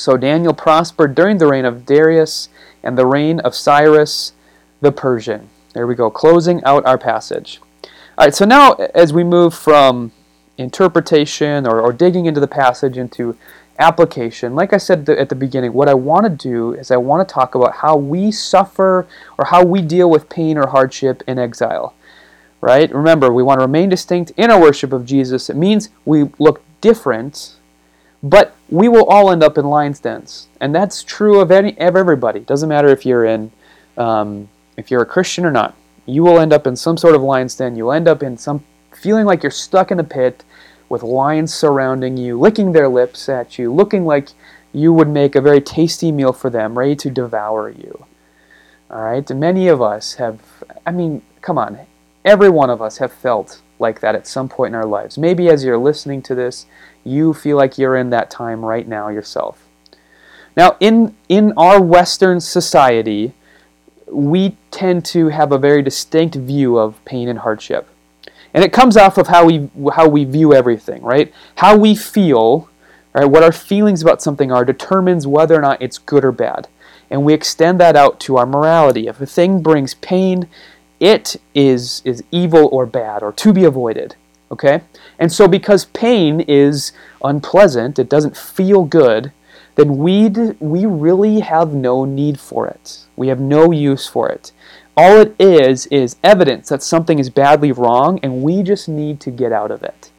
[0.00, 2.48] So Daniel prospered during the reign of Darius
[2.82, 4.32] and the reign of Cyrus
[4.80, 5.50] the Persian.
[5.74, 7.60] There we go, closing out our passage.
[8.16, 10.12] All right, so now as we move from
[10.56, 13.36] interpretation or, or digging into the passage into
[13.78, 17.28] application, like I said at the beginning, what I want to do is I want
[17.28, 21.38] to talk about how we suffer or how we deal with pain or hardship in
[21.38, 21.92] exile.
[22.62, 22.90] Right?
[22.90, 25.50] Remember, we want to remain distinct in our worship of Jesus.
[25.50, 27.56] It means we look different
[28.22, 31.96] but we will all end up in lion's dens, and that's true of any of
[31.96, 32.40] everybody.
[32.40, 33.50] Doesn't matter if you're in,
[33.96, 35.74] um, if you're a Christian or not.
[36.06, 37.76] You will end up in some sort of lion's den.
[37.76, 40.44] You'll end up in some feeling like you're stuck in a pit
[40.88, 44.30] with lions surrounding you, licking their lips at you, looking like
[44.72, 48.06] you would make a very tasty meal for them, ready to devour you.
[48.90, 50.40] All right, and many of us have.
[50.84, 51.78] I mean, come on,
[52.24, 55.16] every one of us have felt like that at some point in our lives.
[55.16, 56.66] Maybe as you're listening to this,
[57.04, 59.66] you feel like you're in that time right now yourself.
[60.56, 63.32] Now, in, in our Western society,
[64.10, 67.88] we tend to have a very distinct view of pain and hardship.
[68.52, 71.32] And it comes off of how we, how we view everything, right?
[71.56, 72.68] How we feel,
[73.12, 73.24] right?
[73.24, 76.66] What our feelings about something are determines whether or not it's good or bad.
[77.10, 79.06] And we extend that out to our morality.
[79.06, 80.48] If a thing brings pain,
[80.98, 84.16] it is, is evil or bad or to be avoided.
[84.50, 84.82] Okay?
[85.18, 89.32] And so, because pain is unpleasant, it doesn't feel good,
[89.76, 93.06] then we we really have no need for it.
[93.16, 94.52] We have no use for it.
[94.96, 99.30] All it is is evidence that something is badly wrong, and we just need to
[99.30, 100.10] get out of it.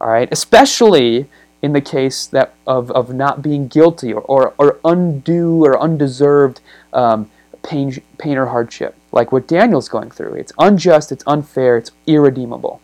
[0.00, 0.28] All right?
[0.32, 1.28] Especially
[1.62, 6.60] in the case that of, of not being guilty or, or, or undue or undeserved
[6.92, 7.30] um,
[7.62, 10.34] pain, pain or hardship, like what Daniel's going through.
[10.34, 12.80] It's unjust, it's unfair, it's irredeemable.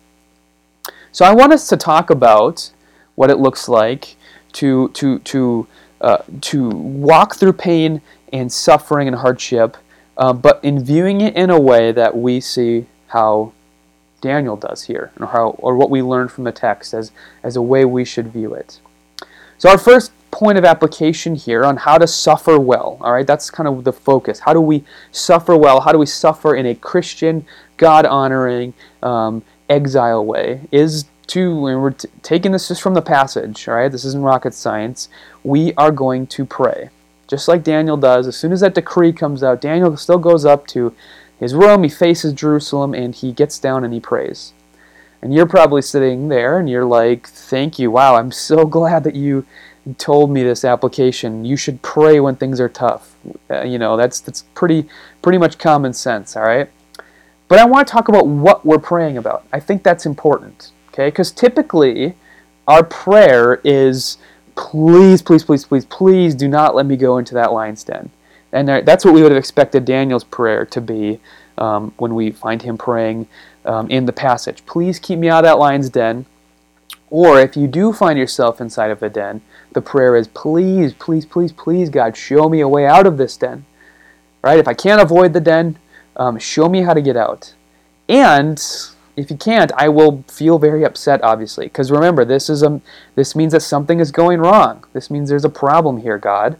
[1.15, 2.73] So I want us to talk about
[3.15, 4.17] what it looks like
[4.55, 5.69] to to to
[6.01, 9.77] uh, to walk through pain and suffering and hardship,
[10.19, 13.53] uh, but in viewing it in a way that we see how
[14.23, 17.13] Daniel does here, or how or what we learn from the text as
[17.45, 18.81] as a way we should view it.
[19.59, 22.99] So our first point of application here on how to suffer well.
[23.01, 24.41] All right, that's kind of the focus.
[24.41, 25.79] How do we suffer well?
[25.79, 27.47] How do we suffer in a Christian,
[27.77, 30.63] God honoring, um, exile way?
[30.71, 33.91] Is to, and we're t- taking this just from the passage, all right?
[33.91, 35.09] This isn't rocket science.
[35.43, 36.91] We are going to pray.
[37.27, 38.27] Just like Daniel does.
[38.27, 40.95] As soon as that decree comes out, Daniel still goes up to
[41.39, 44.53] his room, he faces Jerusalem, and he gets down and he prays.
[45.21, 47.91] And you're probably sitting there and you're like, thank you.
[47.91, 49.47] Wow, I'm so glad that you
[49.99, 51.45] told me this application.
[51.45, 53.17] You should pray when things are tough.
[53.51, 54.87] Uh, you know, that's, that's pretty,
[55.23, 56.71] pretty much common sense, all right?
[57.55, 59.47] But I want to talk about what we're praying about.
[59.53, 60.73] I think that's important.
[60.89, 62.17] Okay, because typically
[62.67, 64.19] our prayer is,
[64.57, 68.11] please, please, please, please, please do not let me go into that lion's den.
[68.51, 71.21] And that's what we would have expected Daniel's prayer to be
[71.57, 73.29] um, when we find him praying
[73.65, 74.67] um, in the passage.
[74.67, 76.27] Please keep me out of that lion's den.
[77.09, 79.43] Or if you do find yourself inside of a den,
[79.75, 83.37] the prayer is, please, please, please, please, God, show me a way out of this
[83.37, 83.65] den.
[84.43, 84.59] Right?
[84.59, 85.79] If I can't avoid the den,
[86.17, 87.55] um, show me how to get out.
[88.09, 88.63] And
[89.17, 92.81] if you can't, I will feel very upset, obviously, because remember, this is a
[93.15, 94.85] this means that something is going wrong.
[94.93, 96.59] This means there's a problem here, God.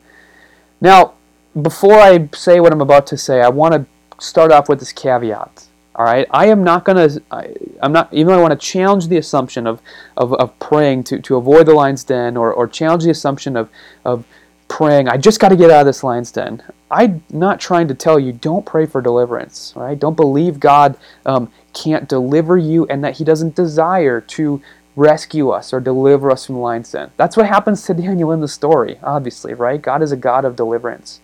[0.81, 1.15] Now,
[1.61, 4.93] before I say what I'm about to say, I want to start off with this
[4.93, 5.67] caveat.
[5.97, 7.09] All right, I am not gonna.
[7.31, 9.81] I, am not even though I want to challenge the assumption of,
[10.17, 13.69] of, of praying to, to avoid the lion's den, or, or challenge the assumption of
[14.05, 14.25] of
[14.69, 15.09] praying.
[15.09, 16.63] I just got to get out of this lion's den.
[16.91, 19.73] I'm not trying to tell you don't pray for deliverance.
[19.77, 19.99] Right?
[19.99, 20.97] Don't believe God
[21.27, 24.63] um, can't deliver you and that he doesn't desire to
[24.97, 27.11] rescue us or deliver us from the lion's den.
[27.17, 29.81] That's what happens to Daniel in the story, obviously, right?
[29.81, 31.21] God is a God of deliverance.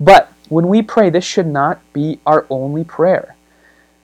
[0.00, 3.34] But when we pray, this should not be our only prayer.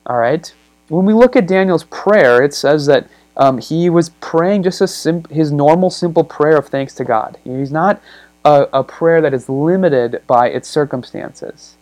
[0.07, 0.53] All right?
[0.89, 4.89] When we look at Daniel's prayer, it says that um, he was praying just a
[4.89, 7.39] sim- his normal, simple prayer of thanks to God.
[7.45, 8.01] He's not
[8.45, 11.77] a, a prayer that is limited by its circumstances.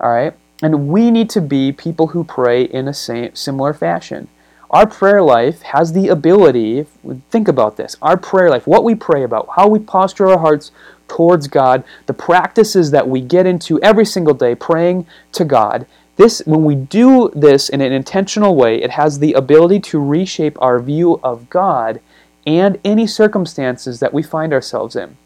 [0.00, 0.34] All right?
[0.62, 4.28] And we need to be people who pray in a same, similar fashion.
[4.70, 6.86] Our prayer life has the ability,
[7.30, 10.70] think about this, our prayer life, what we pray about, how we posture our hearts
[11.08, 15.86] towards God, the practices that we get into every single day praying to God.
[16.16, 20.56] This when we do this in an intentional way, it has the ability to reshape
[20.62, 22.00] our view of God
[22.46, 25.16] and any circumstances that we find ourselves in.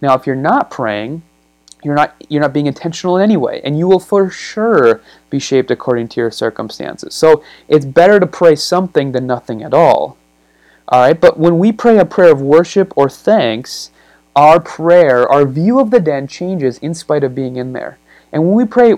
[0.00, 1.22] Now, if you're not praying,
[1.84, 5.38] you're not you're not being intentional in any way and you will for sure be
[5.38, 7.14] shaped according to your circumstances.
[7.14, 10.16] So it's better to pray something than nothing at all.
[10.88, 11.20] All right?
[11.20, 13.90] But when we pray a prayer of worship or thanks
[14.34, 17.98] our prayer our view of the den changes in spite of being in there.
[18.32, 18.88] And when we pray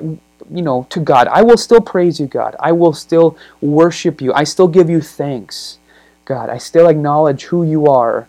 [0.52, 2.56] you know to god i will still praise you god.
[2.60, 4.32] I will still worship you.
[4.32, 5.78] I still give you thanks
[6.24, 6.48] god.
[6.48, 8.26] I still acknowledge who you are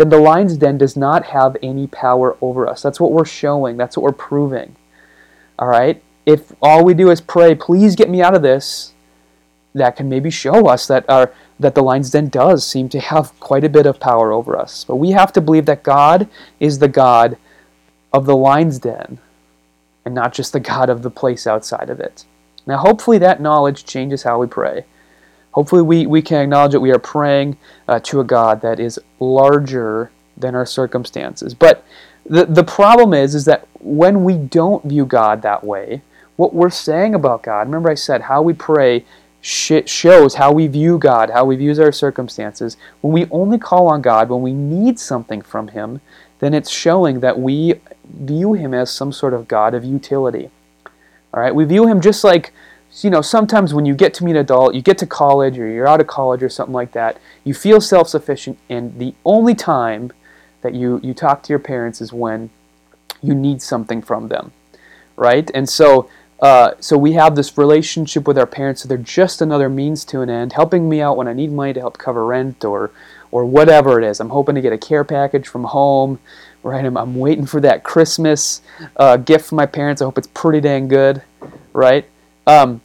[0.00, 2.82] then the lion's den does not have any power over us.
[2.82, 3.76] That's what we're showing.
[3.76, 4.76] That's what we're proving.
[5.58, 6.02] All right?
[6.24, 8.94] If all we do is pray, please get me out of this,
[9.74, 13.38] that can maybe show us that our that the lion's den does seem to have
[13.38, 14.82] quite a bit of power over us.
[14.84, 17.36] But we have to believe that God is the God
[18.12, 19.18] of the lion's den
[20.04, 22.24] and not just the God of the place outside of it.
[22.66, 24.86] Now, hopefully, that knowledge changes how we pray.
[25.52, 27.56] Hopefully, we, we can acknowledge that we are praying
[27.88, 31.54] uh, to a God that is larger than our circumstances.
[31.54, 31.84] But
[32.24, 36.02] the, the problem is, is that when we don't view God that way,
[36.36, 39.04] what we're saying about God, remember I said how we pray
[39.42, 42.76] shows how we view God, how we view our circumstances.
[43.00, 46.00] When we only call on God when we need something from Him,
[46.40, 50.50] then it's showing that we view Him as some sort of God of utility.
[51.32, 52.52] All right, we view Him just like
[53.02, 55.66] you know, sometimes when you get to be an adult, you get to college or
[55.68, 59.54] you're out of college or something like that, you feel self sufficient, and the only
[59.54, 60.12] time
[60.62, 62.50] that you, you talk to your parents is when
[63.22, 64.52] you need something from them,
[65.16, 65.50] right?
[65.54, 69.68] And so, uh, so we have this relationship with our parents, so they're just another
[69.68, 72.64] means to an end, helping me out when I need money to help cover rent
[72.64, 72.90] or,
[73.30, 74.20] or whatever it is.
[74.20, 76.18] I'm hoping to get a care package from home,
[76.62, 76.84] right?
[76.84, 78.62] I'm, I'm waiting for that Christmas
[78.96, 80.02] uh, gift from my parents.
[80.02, 81.22] I hope it's pretty dang good,
[81.72, 82.06] right?
[82.46, 82.80] Um,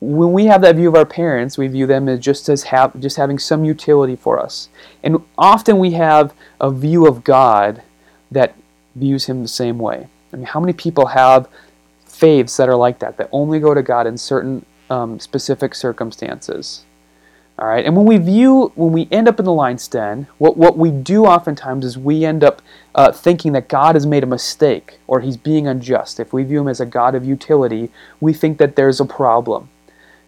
[0.00, 2.98] when we have that view of our parents, we view them as just as have,
[2.98, 4.68] just having some utility for us.
[5.02, 7.82] And often we have a view of God
[8.30, 8.56] that
[8.96, 10.08] views him the same way.
[10.32, 11.48] I mean, how many people have
[12.04, 16.84] faiths that are like that, that only go to God in certain um, specific circumstances?
[17.58, 20.56] All right, and when we view, when we end up in the lion's den, what,
[20.56, 22.62] what we do oftentimes is we end up
[22.94, 26.18] uh, thinking that God has made a mistake or he's being unjust.
[26.18, 29.68] If we view him as a God of utility, we think that there's a problem.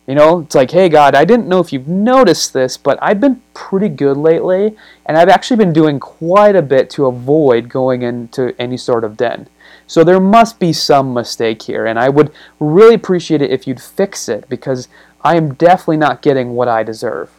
[0.07, 3.21] You know, it's like, hey, God, I didn't know if you've noticed this, but I've
[3.21, 8.03] been pretty good lately, and I've actually been doing quite a bit to avoid going
[8.03, 9.49] into any sort of den.
[9.87, 13.81] So there must be some mistake here, and I would really appreciate it if you'd
[13.81, 14.89] fix it because
[15.25, 17.31] I am definitely not getting what I deserve.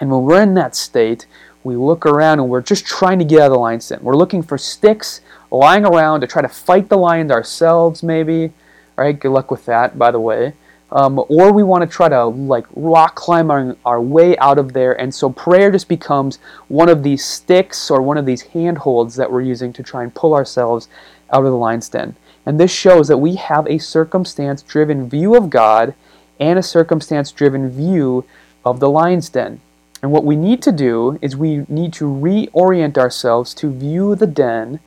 [0.00, 1.26] And when we're in that state,
[1.62, 4.00] we look around and we're just trying to get out of the lion's den.
[4.02, 5.20] We're looking for sticks
[5.52, 8.52] lying around to try to fight the lions ourselves, maybe.
[8.96, 10.54] All right, good luck with that, by the way.
[10.90, 14.72] Um, or we want to try to like rock climb our, our way out of
[14.72, 14.98] there.
[15.00, 19.30] And so prayer just becomes one of these sticks or one of these handholds that
[19.30, 20.88] we're using to try and pull ourselves
[21.30, 22.16] out of the lion's den.
[22.46, 25.94] And this shows that we have a circumstance driven view of God
[26.40, 28.24] and a circumstance driven view
[28.64, 29.60] of the lion's den.
[30.02, 34.26] And what we need to do is we need to reorient ourselves to view the
[34.26, 34.80] den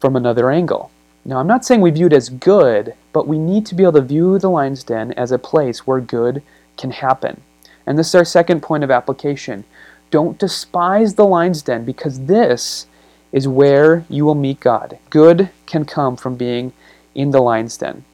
[0.00, 0.90] from another angle.
[1.24, 3.94] Now, I'm not saying we view it as good, but we need to be able
[3.94, 6.42] to view the lion's den as a place where good
[6.76, 7.42] can happen.
[7.86, 9.64] And this is our second point of application.
[10.10, 12.86] Don't despise the lion's den because this
[13.32, 14.98] is where you will meet God.
[15.10, 16.72] Good can come from being
[17.14, 18.04] in the lion's den.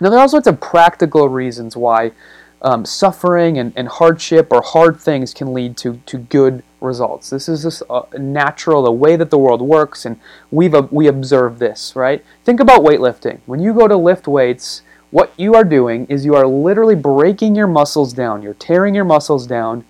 [0.00, 2.12] Now, there are all sorts of practical reasons why
[2.62, 7.30] um, suffering and, and hardship or hard things can lead to, to good results.
[7.30, 10.18] This is just uh, natural, the way that the world works, and
[10.50, 12.24] we've we observe this, right?
[12.44, 13.40] Think about weightlifting.
[13.46, 17.54] When you go to lift weights, what you are doing is you are literally breaking
[17.54, 18.42] your muscles down.
[18.42, 19.84] You're tearing your muscles down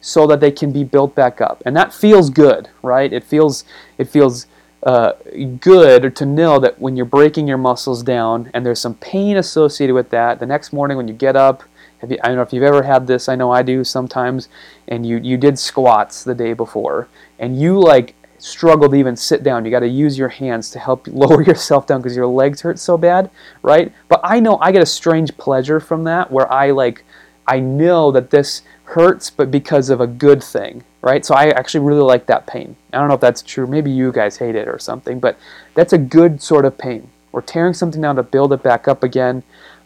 [0.00, 3.12] so that they can be built back up, and that feels good, right?
[3.12, 3.64] It feels
[3.98, 4.46] it feels
[4.82, 5.12] uh,
[5.60, 9.94] good to know that when you're breaking your muscles down and there's some pain associated
[9.94, 11.62] with that, the next morning when you get up
[12.10, 13.28] you, I don't know if you've ever had this.
[13.28, 14.48] I know I do sometimes.
[14.88, 19.42] And you you did squats the day before, and you like struggle to even sit
[19.42, 19.64] down.
[19.64, 22.78] You got to use your hands to help lower yourself down because your legs hurt
[22.78, 23.30] so bad,
[23.62, 23.92] right?
[24.08, 27.04] But I know I get a strange pleasure from that where I like
[27.46, 31.24] I know that this hurts, but because of a good thing, right?
[31.24, 32.76] So I actually really like that pain.
[32.92, 33.66] I don't know if that's true.
[33.66, 35.36] Maybe you guys hate it or something, but
[35.74, 37.10] that's a good sort of pain.
[37.32, 39.42] We're tearing something down to build it back up again.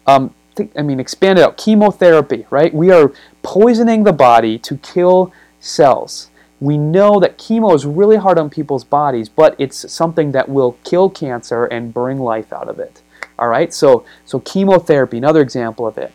[0.07, 1.57] Um, think, I mean, expand it out.
[1.57, 2.74] Chemotherapy, right?
[2.74, 6.31] We are poisoning the body to kill cells.
[6.59, 10.79] We know that chemo is really hard on people's bodies, but it's something that will
[10.85, 13.02] kill cancer and bring life out of it.
[13.38, 16.12] All right, so so chemotherapy, another example of it.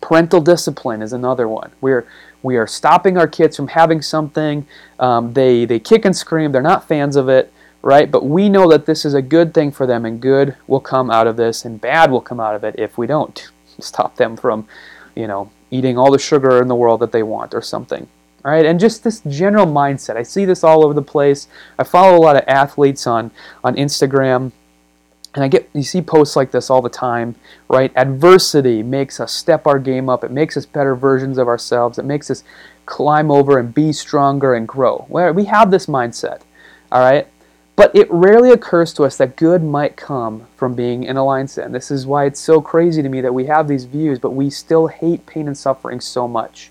[0.00, 1.72] Parental discipline is another one.
[1.80, 2.06] We're
[2.46, 4.66] we are stopping our kids from having something.
[4.98, 6.52] Um, they they kick and scream.
[6.52, 7.52] They're not fans of it
[7.86, 8.10] right?
[8.10, 11.08] But we know that this is a good thing for them, and good will come
[11.08, 14.36] out of this, and bad will come out of it if we don't stop them
[14.36, 14.66] from,
[15.14, 18.08] you know, eating all the sugar in the world that they want or something.
[18.44, 20.16] All right, and just this general mindset.
[20.16, 21.46] I see this all over the place.
[21.78, 23.30] I follow a lot of athletes on
[23.62, 24.50] on Instagram,
[25.36, 27.36] and I get you see posts like this all the time,
[27.68, 27.92] right?
[27.94, 30.24] Adversity makes us step our game up.
[30.24, 31.98] It makes us better versions of ourselves.
[31.98, 32.42] It makes us
[32.86, 35.04] climb over and be stronger and grow.
[35.08, 36.40] Where we have this mindset,
[36.90, 37.28] all right.
[37.76, 41.72] But it rarely occurs to us that good might come from being in a den.
[41.72, 44.48] This is why it's so crazy to me that we have these views, but we
[44.48, 46.70] still hate pain and suffering so much.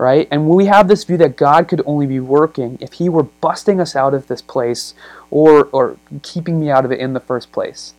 [0.00, 0.26] Right?
[0.30, 3.82] And we have this view that God could only be working if He were busting
[3.82, 4.94] us out of this place
[5.30, 7.92] or, or keeping me out of it in the first place.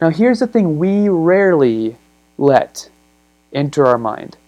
[0.00, 1.98] Now, here's the thing we rarely
[2.38, 2.88] let
[3.52, 4.38] enter our mind.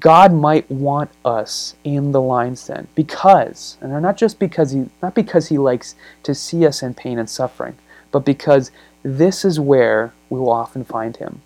[0.00, 5.14] God might want us in the lion's den because, and not just because he, not
[5.14, 7.76] because he likes to see us in pain and suffering,
[8.10, 8.72] but because
[9.04, 11.40] this is where we will often find him.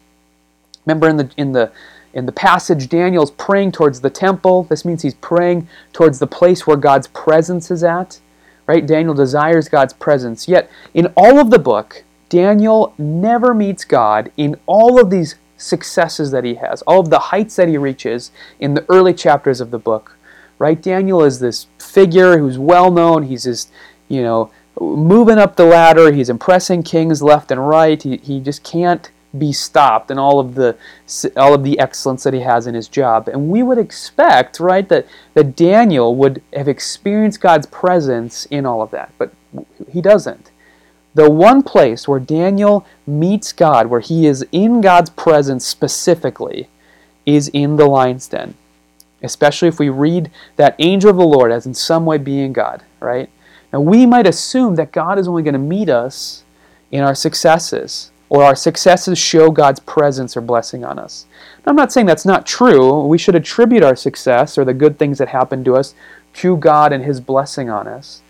[0.87, 1.71] Remember in the in the
[2.15, 4.65] in the passage, Daniel's praying towards the temple.
[4.65, 8.21] This means he's praying towards the place where God's presence is at.
[8.67, 8.87] Right?
[8.87, 10.49] Daniel desires God's presence.
[10.49, 16.31] Yet in all of the book, Daniel never meets God in all of these successes
[16.31, 19.71] that he has, all of the heights that he reaches in the early chapters of
[19.71, 20.17] the book.
[20.59, 20.81] Right?
[20.81, 23.23] Daniel is this figure who's well known.
[23.23, 23.71] He's just,
[24.09, 26.13] you know, moving up the ladder.
[26.13, 28.03] He's impressing kings left and right.
[28.03, 30.77] He, he just can't be stopped and all of the
[31.37, 33.29] all of the excellence that he has in his job.
[33.29, 38.81] And we would expect, right, that that Daniel would have experienced God's presence in all
[38.81, 39.33] of that, but
[39.91, 40.51] he doesn't.
[41.15, 46.69] The one place where Daniel meets God, where he is in God's presence specifically,
[47.27, 48.55] is in the lion's den.
[49.23, 52.85] Especially if we read that angel of the Lord as in some way being God,
[53.01, 53.29] right?
[53.73, 56.45] Now we might assume that God is only going to meet us
[56.91, 61.27] in our successes, or our successes show God's presence or blessing on us.
[61.65, 63.07] Now, I'm not saying that's not true.
[63.07, 65.95] We should attribute our success or the good things that happen to us
[66.35, 68.23] to God and His blessing on us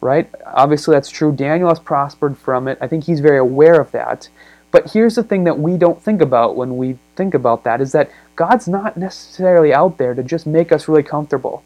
[0.00, 0.32] right?
[0.46, 1.32] Obviously, that's true.
[1.32, 2.78] Daniel has prospered from it.
[2.80, 4.28] I think he's very aware of that.
[4.70, 7.92] But here's the thing that we don't think about when we think about that is
[7.92, 11.64] that God's not necessarily out there to just make us really comfortable.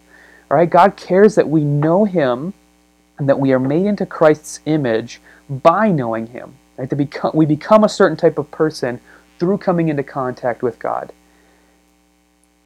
[0.51, 0.69] All right?
[0.69, 2.55] God cares that we know him
[3.19, 6.55] and that we are made into Christ's image by knowing him.
[6.81, 6.97] Right?
[6.97, 9.01] Become, we become a certain type of person
[9.39, 11.13] through coming into contact with God.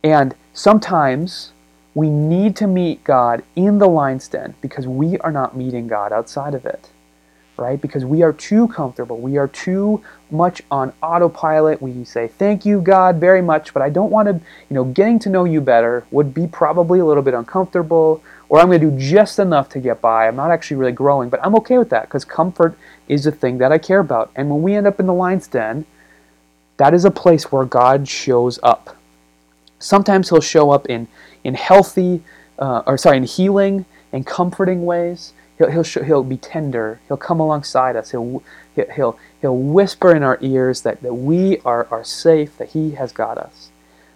[0.05, 1.53] And sometimes
[1.95, 6.13] we need to meet God in the lion's den because we are not meeting God
[6.13, 6.91] outside of it.
[7.57, 7.81] Right?
[7.81, 9.19] Because we are too comfortable.
[9.19, 11.81] We are too much on autopilot.
[11.81, 15.21] We say, Thank you, God, very much, but I don't want to, you know, getting
[15.21, 18.91] to know you better would be probably a little bit uncomfortable, or I'm going to
[18.91, 20.27] do just enough to get by.
[20.27, 22.77] I'm not actually really growing, but I'm okay with that because comfort
[23.07, 24.33] is the thing that I care about.
[24.35, 25.87] And when we end up in the lion's den,
[26.77, 28.97] that is a place where God shows up.
[29.79, 31.07] Sometimes He'll show up in
[31.45, 32.23] in healthy,
[32.59, 35.33] uh, or sorry, in healing and comforting ways.
[35.59, 37.01] He'll, he'll, he'll be tender.
[37.09, 38.11] He'll come alongside us.
[38.11, 38.43] He'll,
[38.75, 43.13] he'll, he'll whisper in our ears that, that we are, are safe, that He has
[43.13, 43.71] got us.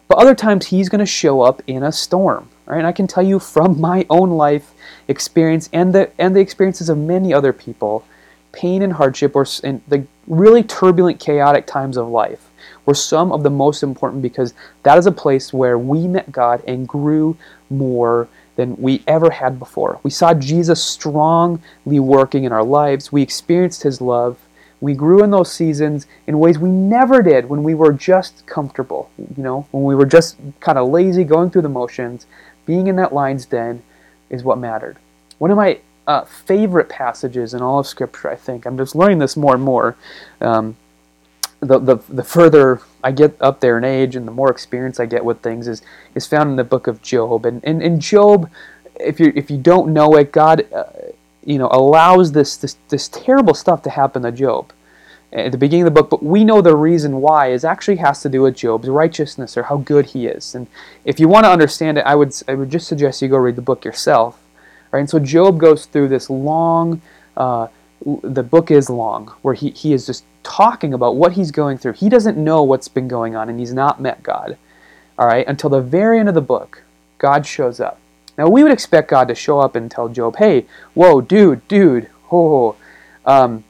[0.09, 2.49] But other times He's going to show up in a storm.
[2.67, 2.79] Right?
[2.79, 4.73] And I can tell you from my own life
[5.07, 8.05] experience and the, and the experiences of many other people,
[8.53, 12.49] pain and hardship or in the really turbulent, chaotic times of life
[12.87, 16.63] were some of the most important because that is a place where we met God
[16.67, 17.37] and grew
[17.71, 18.29] more
[18.59, 20.01] than we ever had before.
[20.03, 23.13] We saw Jesus strongly working in our lives.
[23.13, 24.37] We experienced his love.
[24.81, 29.11] We grew in those seasons in ways we never did when we were just comfortable,
[29.17, 32.27] you know, when we were just kind of lazy, going through the motions.
[32.67, 33.81] Being in that lion's den
[34.29, 34.97] is what mattered.
[35.39, 35.79] One of my
[36.09, 39.63] uh, favorite passages in all of Scripture, I think, I'm just learning this more and
[39.63, 39.97] more.
[40.41, 40.77] Um,
[41.61, 45.07] the, the, the further I get up there in age and the more experience I
[45.07, 45.83] get with things is,
[46.15, 47.47] is found in the book of Job.
[47.47, 48.51] And in, in Job,
[48.99, 50.85] if you if you don't know it, God, uh,
[51.45, 54.73] you know, allows this, this this terrible stuff to happen to Job
[55.33, 56.11] at the beginning of the book.
[56.11, 59.65] But we know the reason why is actually has to do with Job's righteousness or
[59.65, 60.55] how good he is.
[60.55, 60.67] And
[61.05, 63.57] if you want to understand it, I would I would just suggest you go read
[63.57, 64.41] the book yourself.
[64.91, 65.01] Right.
[65.01, 67.03] And so Job goes through this long.
[67.37, 67.69] Uh,
[68.23, 71.95] the book is long, where he, he is just talking about what he's going through.
[71.95, 74.57] He doesn't know what's been going on, and he's not met God.
[75.19, 76.83] All right, until the very end of the book,
[77.19, 77.99] God shows up.
[78.37, 82.09] Now, we would expect God to show up and tell Job, hey, whoa, dude, dude,
[82.31, 82.77] oh.
[83.27, 83.65] Um,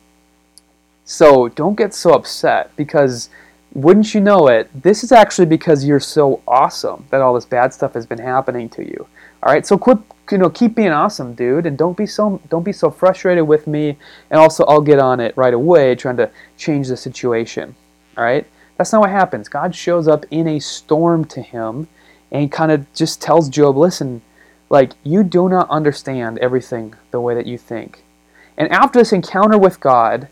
[1.05, 3.31] so don't get so upset because
[3.73, 7.73] wouldn't you know it, this is actually because you're so awesome that all this bad
[7.73, 9.07] stuff has been happening to you.
[9.43, 9.99] All right, so quit
[10.31, 13.67] you know, keep being awesome, dude, and don't be so don't be so frustrated with
[13.67, 13.97] me.
[14.31, 17.75] And also, I'll get on it right away, trying to change the situation.
[18.17, 19.49] All right, that's not what happens.
[19.49, 21.89] God shows up in a storm to him,
[22.31, 24.23] and kind of just tells Job, "Listen,
[24.71, 28.05] like you do not understand everything the way that you think."
[28.57, 30.29] And after this encounter with God,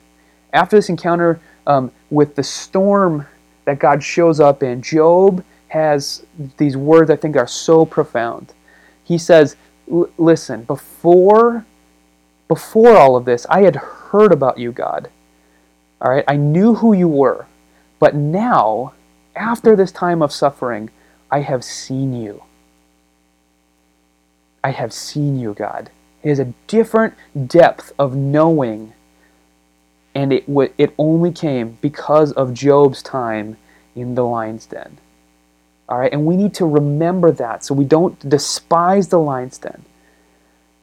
[0.52, 3.26] after this encounter um, with the storm
[3.66, 6.24] that God shows up in, Job has
[6.56, 8.52] these words I think are so profound.
[9.04, 9.56] He says,
[9.90, 11.64] L- listen, before
[12.48, 15.10] before all of this, I had heard about you, God.
[16.00, 17.46] All right, I knew who you were.
[17.98, 18.92] But now,
[19.34, 20.90] after this time of suffering,
[21.30, 22.42] I have seen you.
[24.62, 25.90] I have seen you, God.
[26.22, 27.14] It is a different
[27.46, 28.92] depth of knowing,
[30.14, 33.56] and it, w- it only came because of Job's time
[33.94, 34.98] in the lion's den.
[35.88, 39.84] All right, and we need to remember that so we don't despise the lion's den.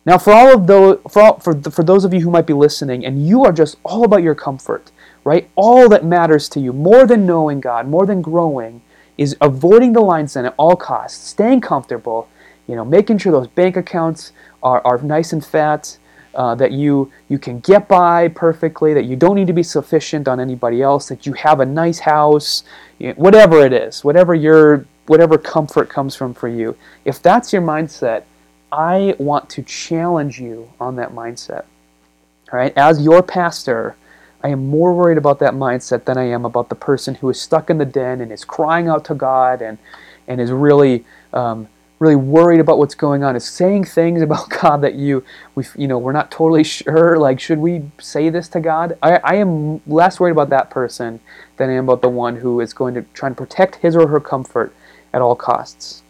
[0.06, 2.54] Now, for all of those, for, all, for, for those of you who might be
[2.54, 4.92] listening, and you are just all about your comfort,
[5.24, 5.50] right?
[5.56, 8.82] All that matters to you, more than knowing God, more than growing,
[9.18, 12.28] is avoiding the lion's den at all costs, staying comfortable,
[12.68, 14.32] you know, making sure those bank accounts
[14.62, 15.98] are, are nice and fat,
[16.36, 20.28] uh, that you you can get by perfectly, that you don't need to be sufficient
[20.28, 22.64] on anybody else, that you have a nice house,
[22.98, 26.76] you know, whatever it is, whatever your whatever comfort comes from for you.
[27.06, 28.24] If that's your mindset,
[28.72, 31.66] I want to challenge you on that mindset.
[32.52, 33.96] All right, as your pastor,
[34.44, 37.40] I am more worried about that mindset than I am about the person who is
[37.40, 39.78] stuck in the den and is crying out to God and
[40.28, 41.68] and is really um,
[42.00, 45.24] really worried about what's going on, is saying things about God that you
[45.56, 47.18] we you know we're not totally sure.
[47.18, 48.98] Like, should we say this to God?
[49.02, 51.20] I, I am less worried about that person
[51.58, 54.08] than I am about the one who is going to try and protect his or
[54.08, 54.76] her comfort
[55.14, 56.04] at all costs.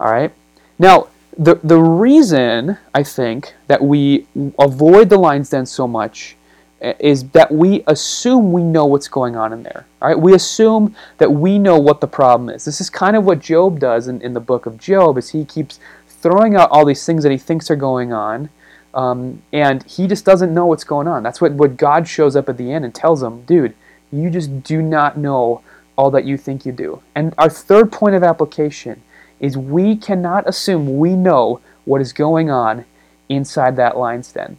[0.00, 0.32] All right.
[0.78, 4.26] Now, the the reason I think that we
[4.58, 6.36] avoid the lion's den so much
[6.80, 9.86] eh, is that we assume we know what's going on in there.
[10.00, 12.64] All right, we assume that we know what the problem is.
[12.64, 15.44] This is kind of what Job does in, in the book of Job, is he
[15.44, 18.48] keeps throwing out all these things that he thinks are going on,
[18.94, 21.22] um, and he just doesn't know what's going on.
[21.22, 23.74] That's what, what God shows up at the end and tells him, dude,
[24.12, 25.62] You just do not know
[25.96, 27.02] all that you think you do.
[27.14, 29.02] And our third point of application
[29.40, 32.84] is we cannot assume we know what is going on
[33.28, 34.56] inside that lion's den.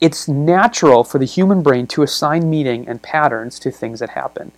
[0.00, 4.52] It's natural for the human brain to assign meaning and patterns to things that happen.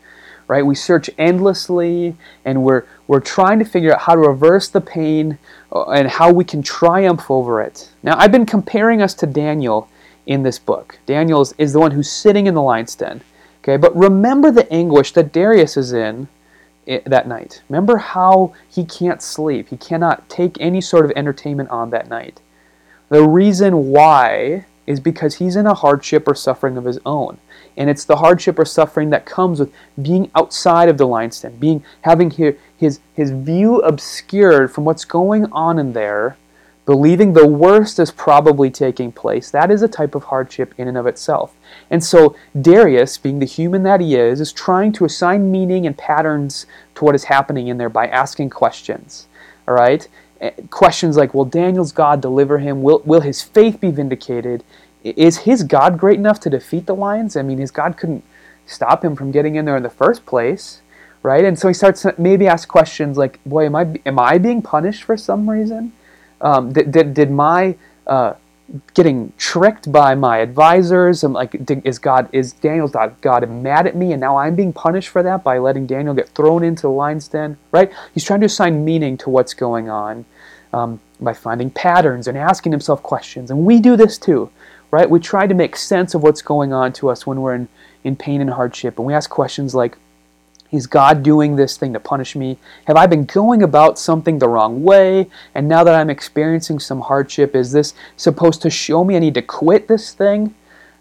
[0.46, 0.64] Right?
[0.64, 5.38] We search endlessly and we're we're trying to figure out how to reverse the pain
[5.72, 7.90] uh, and how we can triumph over it.
[8.02, 9.88] Now, I've been comparing us to Daniel
[10.26, 10.98] in this book.
[11.06, 13.22] Daniel is, is the one who's sitting in the lion's den.
[13.64, 16.28] Okay, but remember the anguish that Darius is in
[16.86, 17.62] that night.
[17.70, 19.70] Remember how he can't sleep.
[19.70, 22.42] He cannot take any sort of entertainment on that night.
[23.08, 27.38] The reason why is because he's in a hardship or suffering of his own.
[27.74, 31.56] And it's the hardship or suffering that comes with being outside of the lion's den,
[31.56, 36.36] being having his, his, his view obscured from what's going on in there
[36.86, 40.98] believing the worst is probably taking place, that is a type of hardship in and
[40.98, 41.54] of itself.
[41.90, 45.96] And so Darius, being the human that he is, is trying to assign meaning and
[45.96, 46.66] patterns
[46.96, 49.28] to what is happening in there by asking questions.
[49.66, 50.06] All right?
[50.40, 52.82] Eh, questions like, will Daniel's God deliver him?
[52.82, 54.62] Will, will his faith be vindicated?
[55.02, 57.36] Is his God great enough to defeat the lions?
[57.36, 58.24] I mean, his God couldn't
[58.66, 60.80] stop him from getting in there in the first place,
[61.22, 61.44] right?
[61.44, 64.62] And so he starts to maybe ask questions like, boy, am I, am I being
[64.62, 65.92] punished for some reason?
[66.40, 67.76] Um, did, did, did my
[68.06, 68.34] uh,
[68.94, 71.22] getting tricked by my advisors?
[71.22, 71.54] I'm like,
[71.84, 75.22] is God is Daniel's God, God mad at me, and now I'm being punished for
[75.22, 77.56] that by letting Daniel get thrown into the lion's den?
[77.72, 77.92] Right?
[78.12, 80.24] He's trying to assign meaning to what's going on
[80.72, 84.50] um, by finding patterns and asking himself questions, and we do this too,
[84.90, 85.08] right?
[85.08, 87.68] We try to make sense of what's going on to us when we're in
[88.04, 89.96] in pain and hardship, and we ask questions like,
[90.74, 92.58] is God doing this thing to punish me?
[92.86, 95.28] Have I been going about something the wrong way?
[95.54, 99.34] And now that I'm experiencing some hardship, is this supposed to show me I need
[99.34, 100.54] to quit this thing?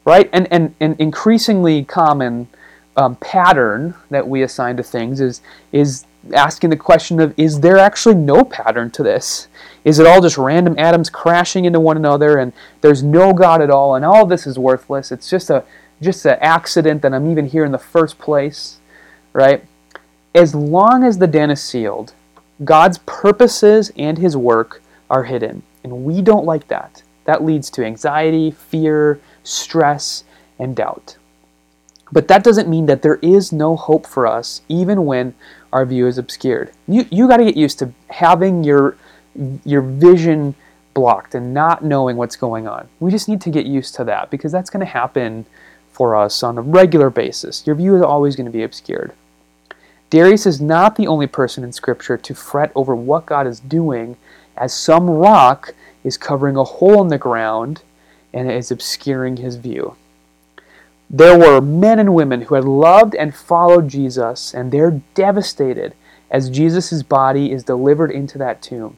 [0.06, 0.30] Right?
[0.34, 2.48] And and an increasingly common
[2.96, 7.78] um, pattern that we assign to things is is asking the question of is there
[7.78, 9.48] actually no pattern to this?
[9.84, 13.70] Is it all just random atoms crashing into one another and there's no God at
[13.70, 15.12] all and all this is worthless?
[15.12, 15.64] It's just a
[16.02, 18.80] just an accident that I'm even here in the first place
[19.34, 19.66] right?
[20.34, 22.14] As long as the den is sealed,
[22.64, 25.64] God's purposes and his work are hidden.
[25.84, 27.04] And we don't like that.
[27.26, 30.24] That leads to anxiety, fear, stress,
[30.60, 31.18] and doubt.
[32.12, 35.34] But that doesn't mean that there is no hope for us, even when
[35.72, 36.72] our view is obscured.
[36.88, 38.98] You, you got to get used to having your,
[39.66, 40.54] your vision
[40.94, 42.88] blocked and not knowing what's going on.
[43.00, 45.46] We just need to get used to that because that's going to happen
[45.92, 47.66] for us on a regular basis.
[47.66, 49.14] Your view is always going to be obscured.
[50.14, 54.16] Darius is not the only person in Scripture to fret over what God is doing,
[54.56, 57.82] as some rock is covering a hole in the ground
[58.32, 59.96] and is obscuring his view.
[61.10, 65.96] There were men and women who had loved and followed Jesus, and they're devastated
[66.30, 68.98] as Jesus' body is delivered into that tomb.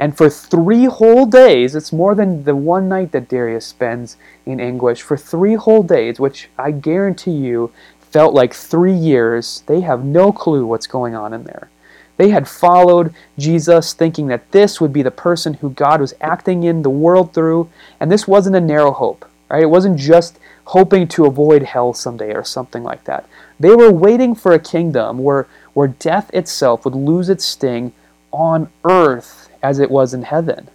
[0.00, 4.60] And for three whole days, it's more than the one night that Darius spends in
[4.60, 5.00] anguish.
[5.00, 7.70] For three whole days, which I guarantee you
[8.10, 11.70] felt like three years, they have no clue what's going on in there.
[12.16, 16.62] They had followed Jesus thinking that this would be the person who God was acting
[16.62, 17.68] in the world through,
[18.00, 19.62] and this wasn't a narrow hope, right?
[19.62, 23.28] It wasn't just hoping to avoid hell someday or something like that.
[23.60, 27.92] They were waiting for a kingdom where, where death itself would lose its sting
[28.32, 30.68] on earth as it was in heaven.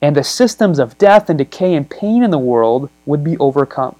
[0.00, 3.96] And the systems of death and decay and pain in the world would be overcome.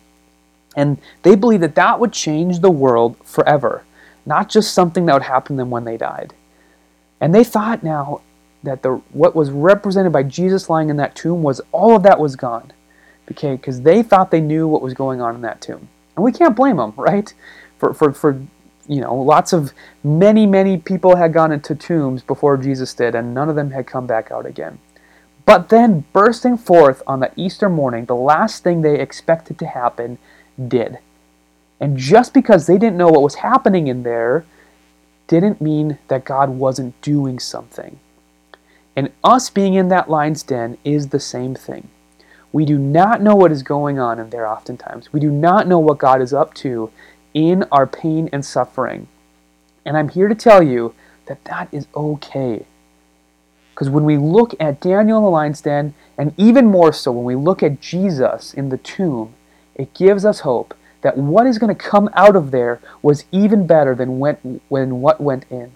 [0.79, 3.83] And they believed that that would change the world forever,
[4.25, 6.35] not just something that would happen to them when they died.
[7.21, 8.21] And they thought now
[8.63, 12.21] that the what was represented by Jesus lying in that tomb was all of that
[12.21, 12.73] was gone.
[13.29, 15.89] Okay, because they thought they knew what was going on in that tomb.
[16.15, 17.35] And we can't blame them, right?
[17.79, 18.41] For, for, for
[18.87, 19.73] you know, lots of
[20.05, 23.89] many, many people had gone into tombs before Jesus did, and none of them had
[23.89, 24.79] come back out again.
[25.45, 30.19] But then, bursting forth on the Easter morning, the last thing they expected to happen
[30.67, 30.99] did.
[31.81, 34.45] And just because they didn't know what was happening in there
[35.29, 38.01] didn't mean that God wasn't doing something.
[38.97, 41.89] And us being in that lion's den is the same thing.
[42.53, 45.13] We do not know what is going on in there oftentimes.
[45.13, 46.91] We do not know what God is up to
[47.35, 49.07] in our pain and suffering.
[49.85, 50.95] And I'm here to tell you
[51.27, 52.67] that that is okay.
[53.71, 57.25] Because when we look at Daniel in the lion's den, and even more so when
[57.25, 59.35] we look at Jesus in the tomb,
[59.79, 63.67] it gives us hope that what is going to come out of there was even
[63.67, 65.73] better than when, when what went in.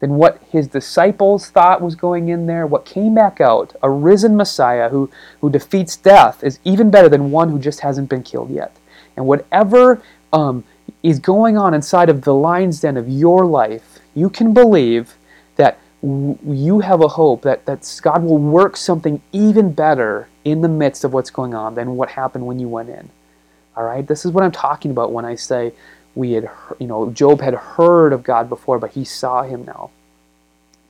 [0.00, 4.36] Than what his disciples thought was going in there, what came back out, a risen
[4.36, 5.10] Messiah who,
[5.40, 8.76] who defeats death, is even better than one who just hasn't been killed yet.
[9.16, 10.02] And whatever
[10.32, 10.64] um,
[11.02, 15.14] is going on inside of the lion's den of your life, you can believe
[15.56, 20.60] that w- you have a hope that, that God will work something even better in
[20.60, 23.08] the midst of what's going on than what happened when you went in.
[23.76, 24.06] All right?
[24.06, 25.72] This is what I'm talking about when I say
[26.14, 29.90] we had, you know, Job had heard of God before, but he saw him now.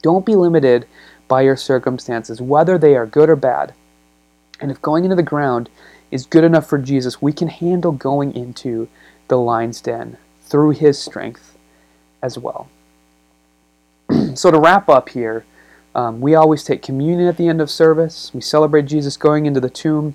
[0.02, 0.86] Don't be limited
[1.28, 3.72] by your circumstances, whether they are good or bad.
[4.60, 5.68] And if going into the ground
[6.10, 8.88] is good enough for Jesus, we can handle going into
[9.28, 11.56] the lion's den through his strength
[12.22, 12.68] as well.
[14.34, 15.44] so, to wrap up here,
[15.94, 18.30] um, we always take communion at the end of service.
[18.34, 20.14] We celebrate Jesus going into the tomb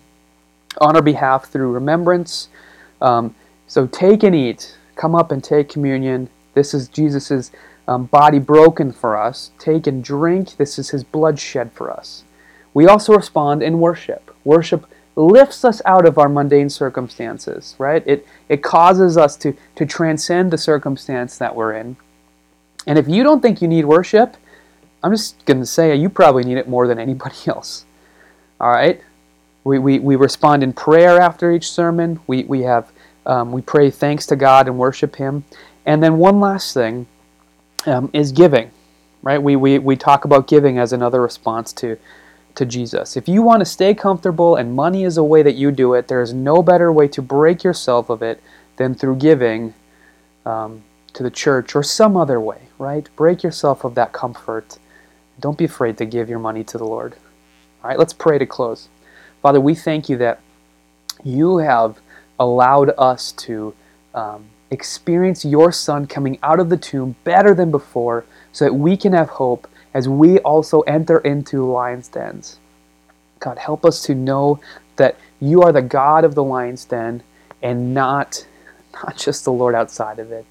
[0.79, 2.49] on our behalf through remembrance.
[3.01, 3.35] Um,
[3.67, 4.77] so, take and eat.
[4.95, 6.29] Come up and take communion.
[6.53, 7.51] This is Jesus'
[7.87, 9.51] um, body broken for us.
[9.59, 10.57] Take and drink.
[10.57, 12.23] This is his blood shed for us.
[12.73, 14.35] We also respond in worship.
[14.43, 14.85] Worship
[15.15, 18.03] lifts us out of our mundane circumstances, right?
[18.05, 21.97] It, it causes us to, to transcend the circumstance that we're in.
[22.85, 24.37] And if you don't think you need worship,
[25.03, 27.85] I'm just going to say you probably need it more than anybody else.
[28.61, 29.01] All right?
[29.67, 32.21] We, we, we respond in prayer after each sermon.
[32.25, 32.89] We, we, have,
[33.25, 35.43] um, we pray thanks to God and worship Him.
[35.85, 37.05] And then one last thing
[37.85, 38.71] um, is giving,
[39.21, 39.43] right?
[39.43, 41.97] We, we, we talk about giving as another response to,
[42.55, 43.17] to Jesus.
[43.17, 46.07] If you want to stay comfortable and money is a way that you do it,
[46.07, 48.41] there is no better way to break yourself of it
[48.77, 49.73] than through giving
[50.45, 53.09] um, to the church or some other way, right?
[53.17, 54.77] Break yourself of that comfort.
[55.41, 57.15] Don't be afraid to give your money to the Lord.
[57.83, 58.87] All right, let's pray to close.
[59.47, 60.41] Father, we thank you that
[61.23, 62.01] you have
[62.37, 63.73] allowed us to
[64.13, 68.97] um, experience your Son coming out of the tomb better than before so that we
[68.97, 72.59] can have hope as we also enter into lion's dens.
[73.39, 74.59] God, help us to know
[74.97, 77.23] that you are the God of the lion's den
[77.63, 78.45] and not,
[78.95, 80.45] not just the Lord outside of it.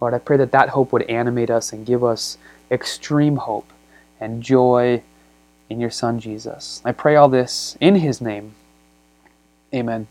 [0.00, 2.38] Lord, I pray that that hope would animate us and give us
[2.72, 3.72] extreme hope
[4.18, 5.00] and joy
[5.68, 6.80] in your Son Jesus.
[6.84, 8.54] I pray all this in his name.
[9.74, 10.06] Amen.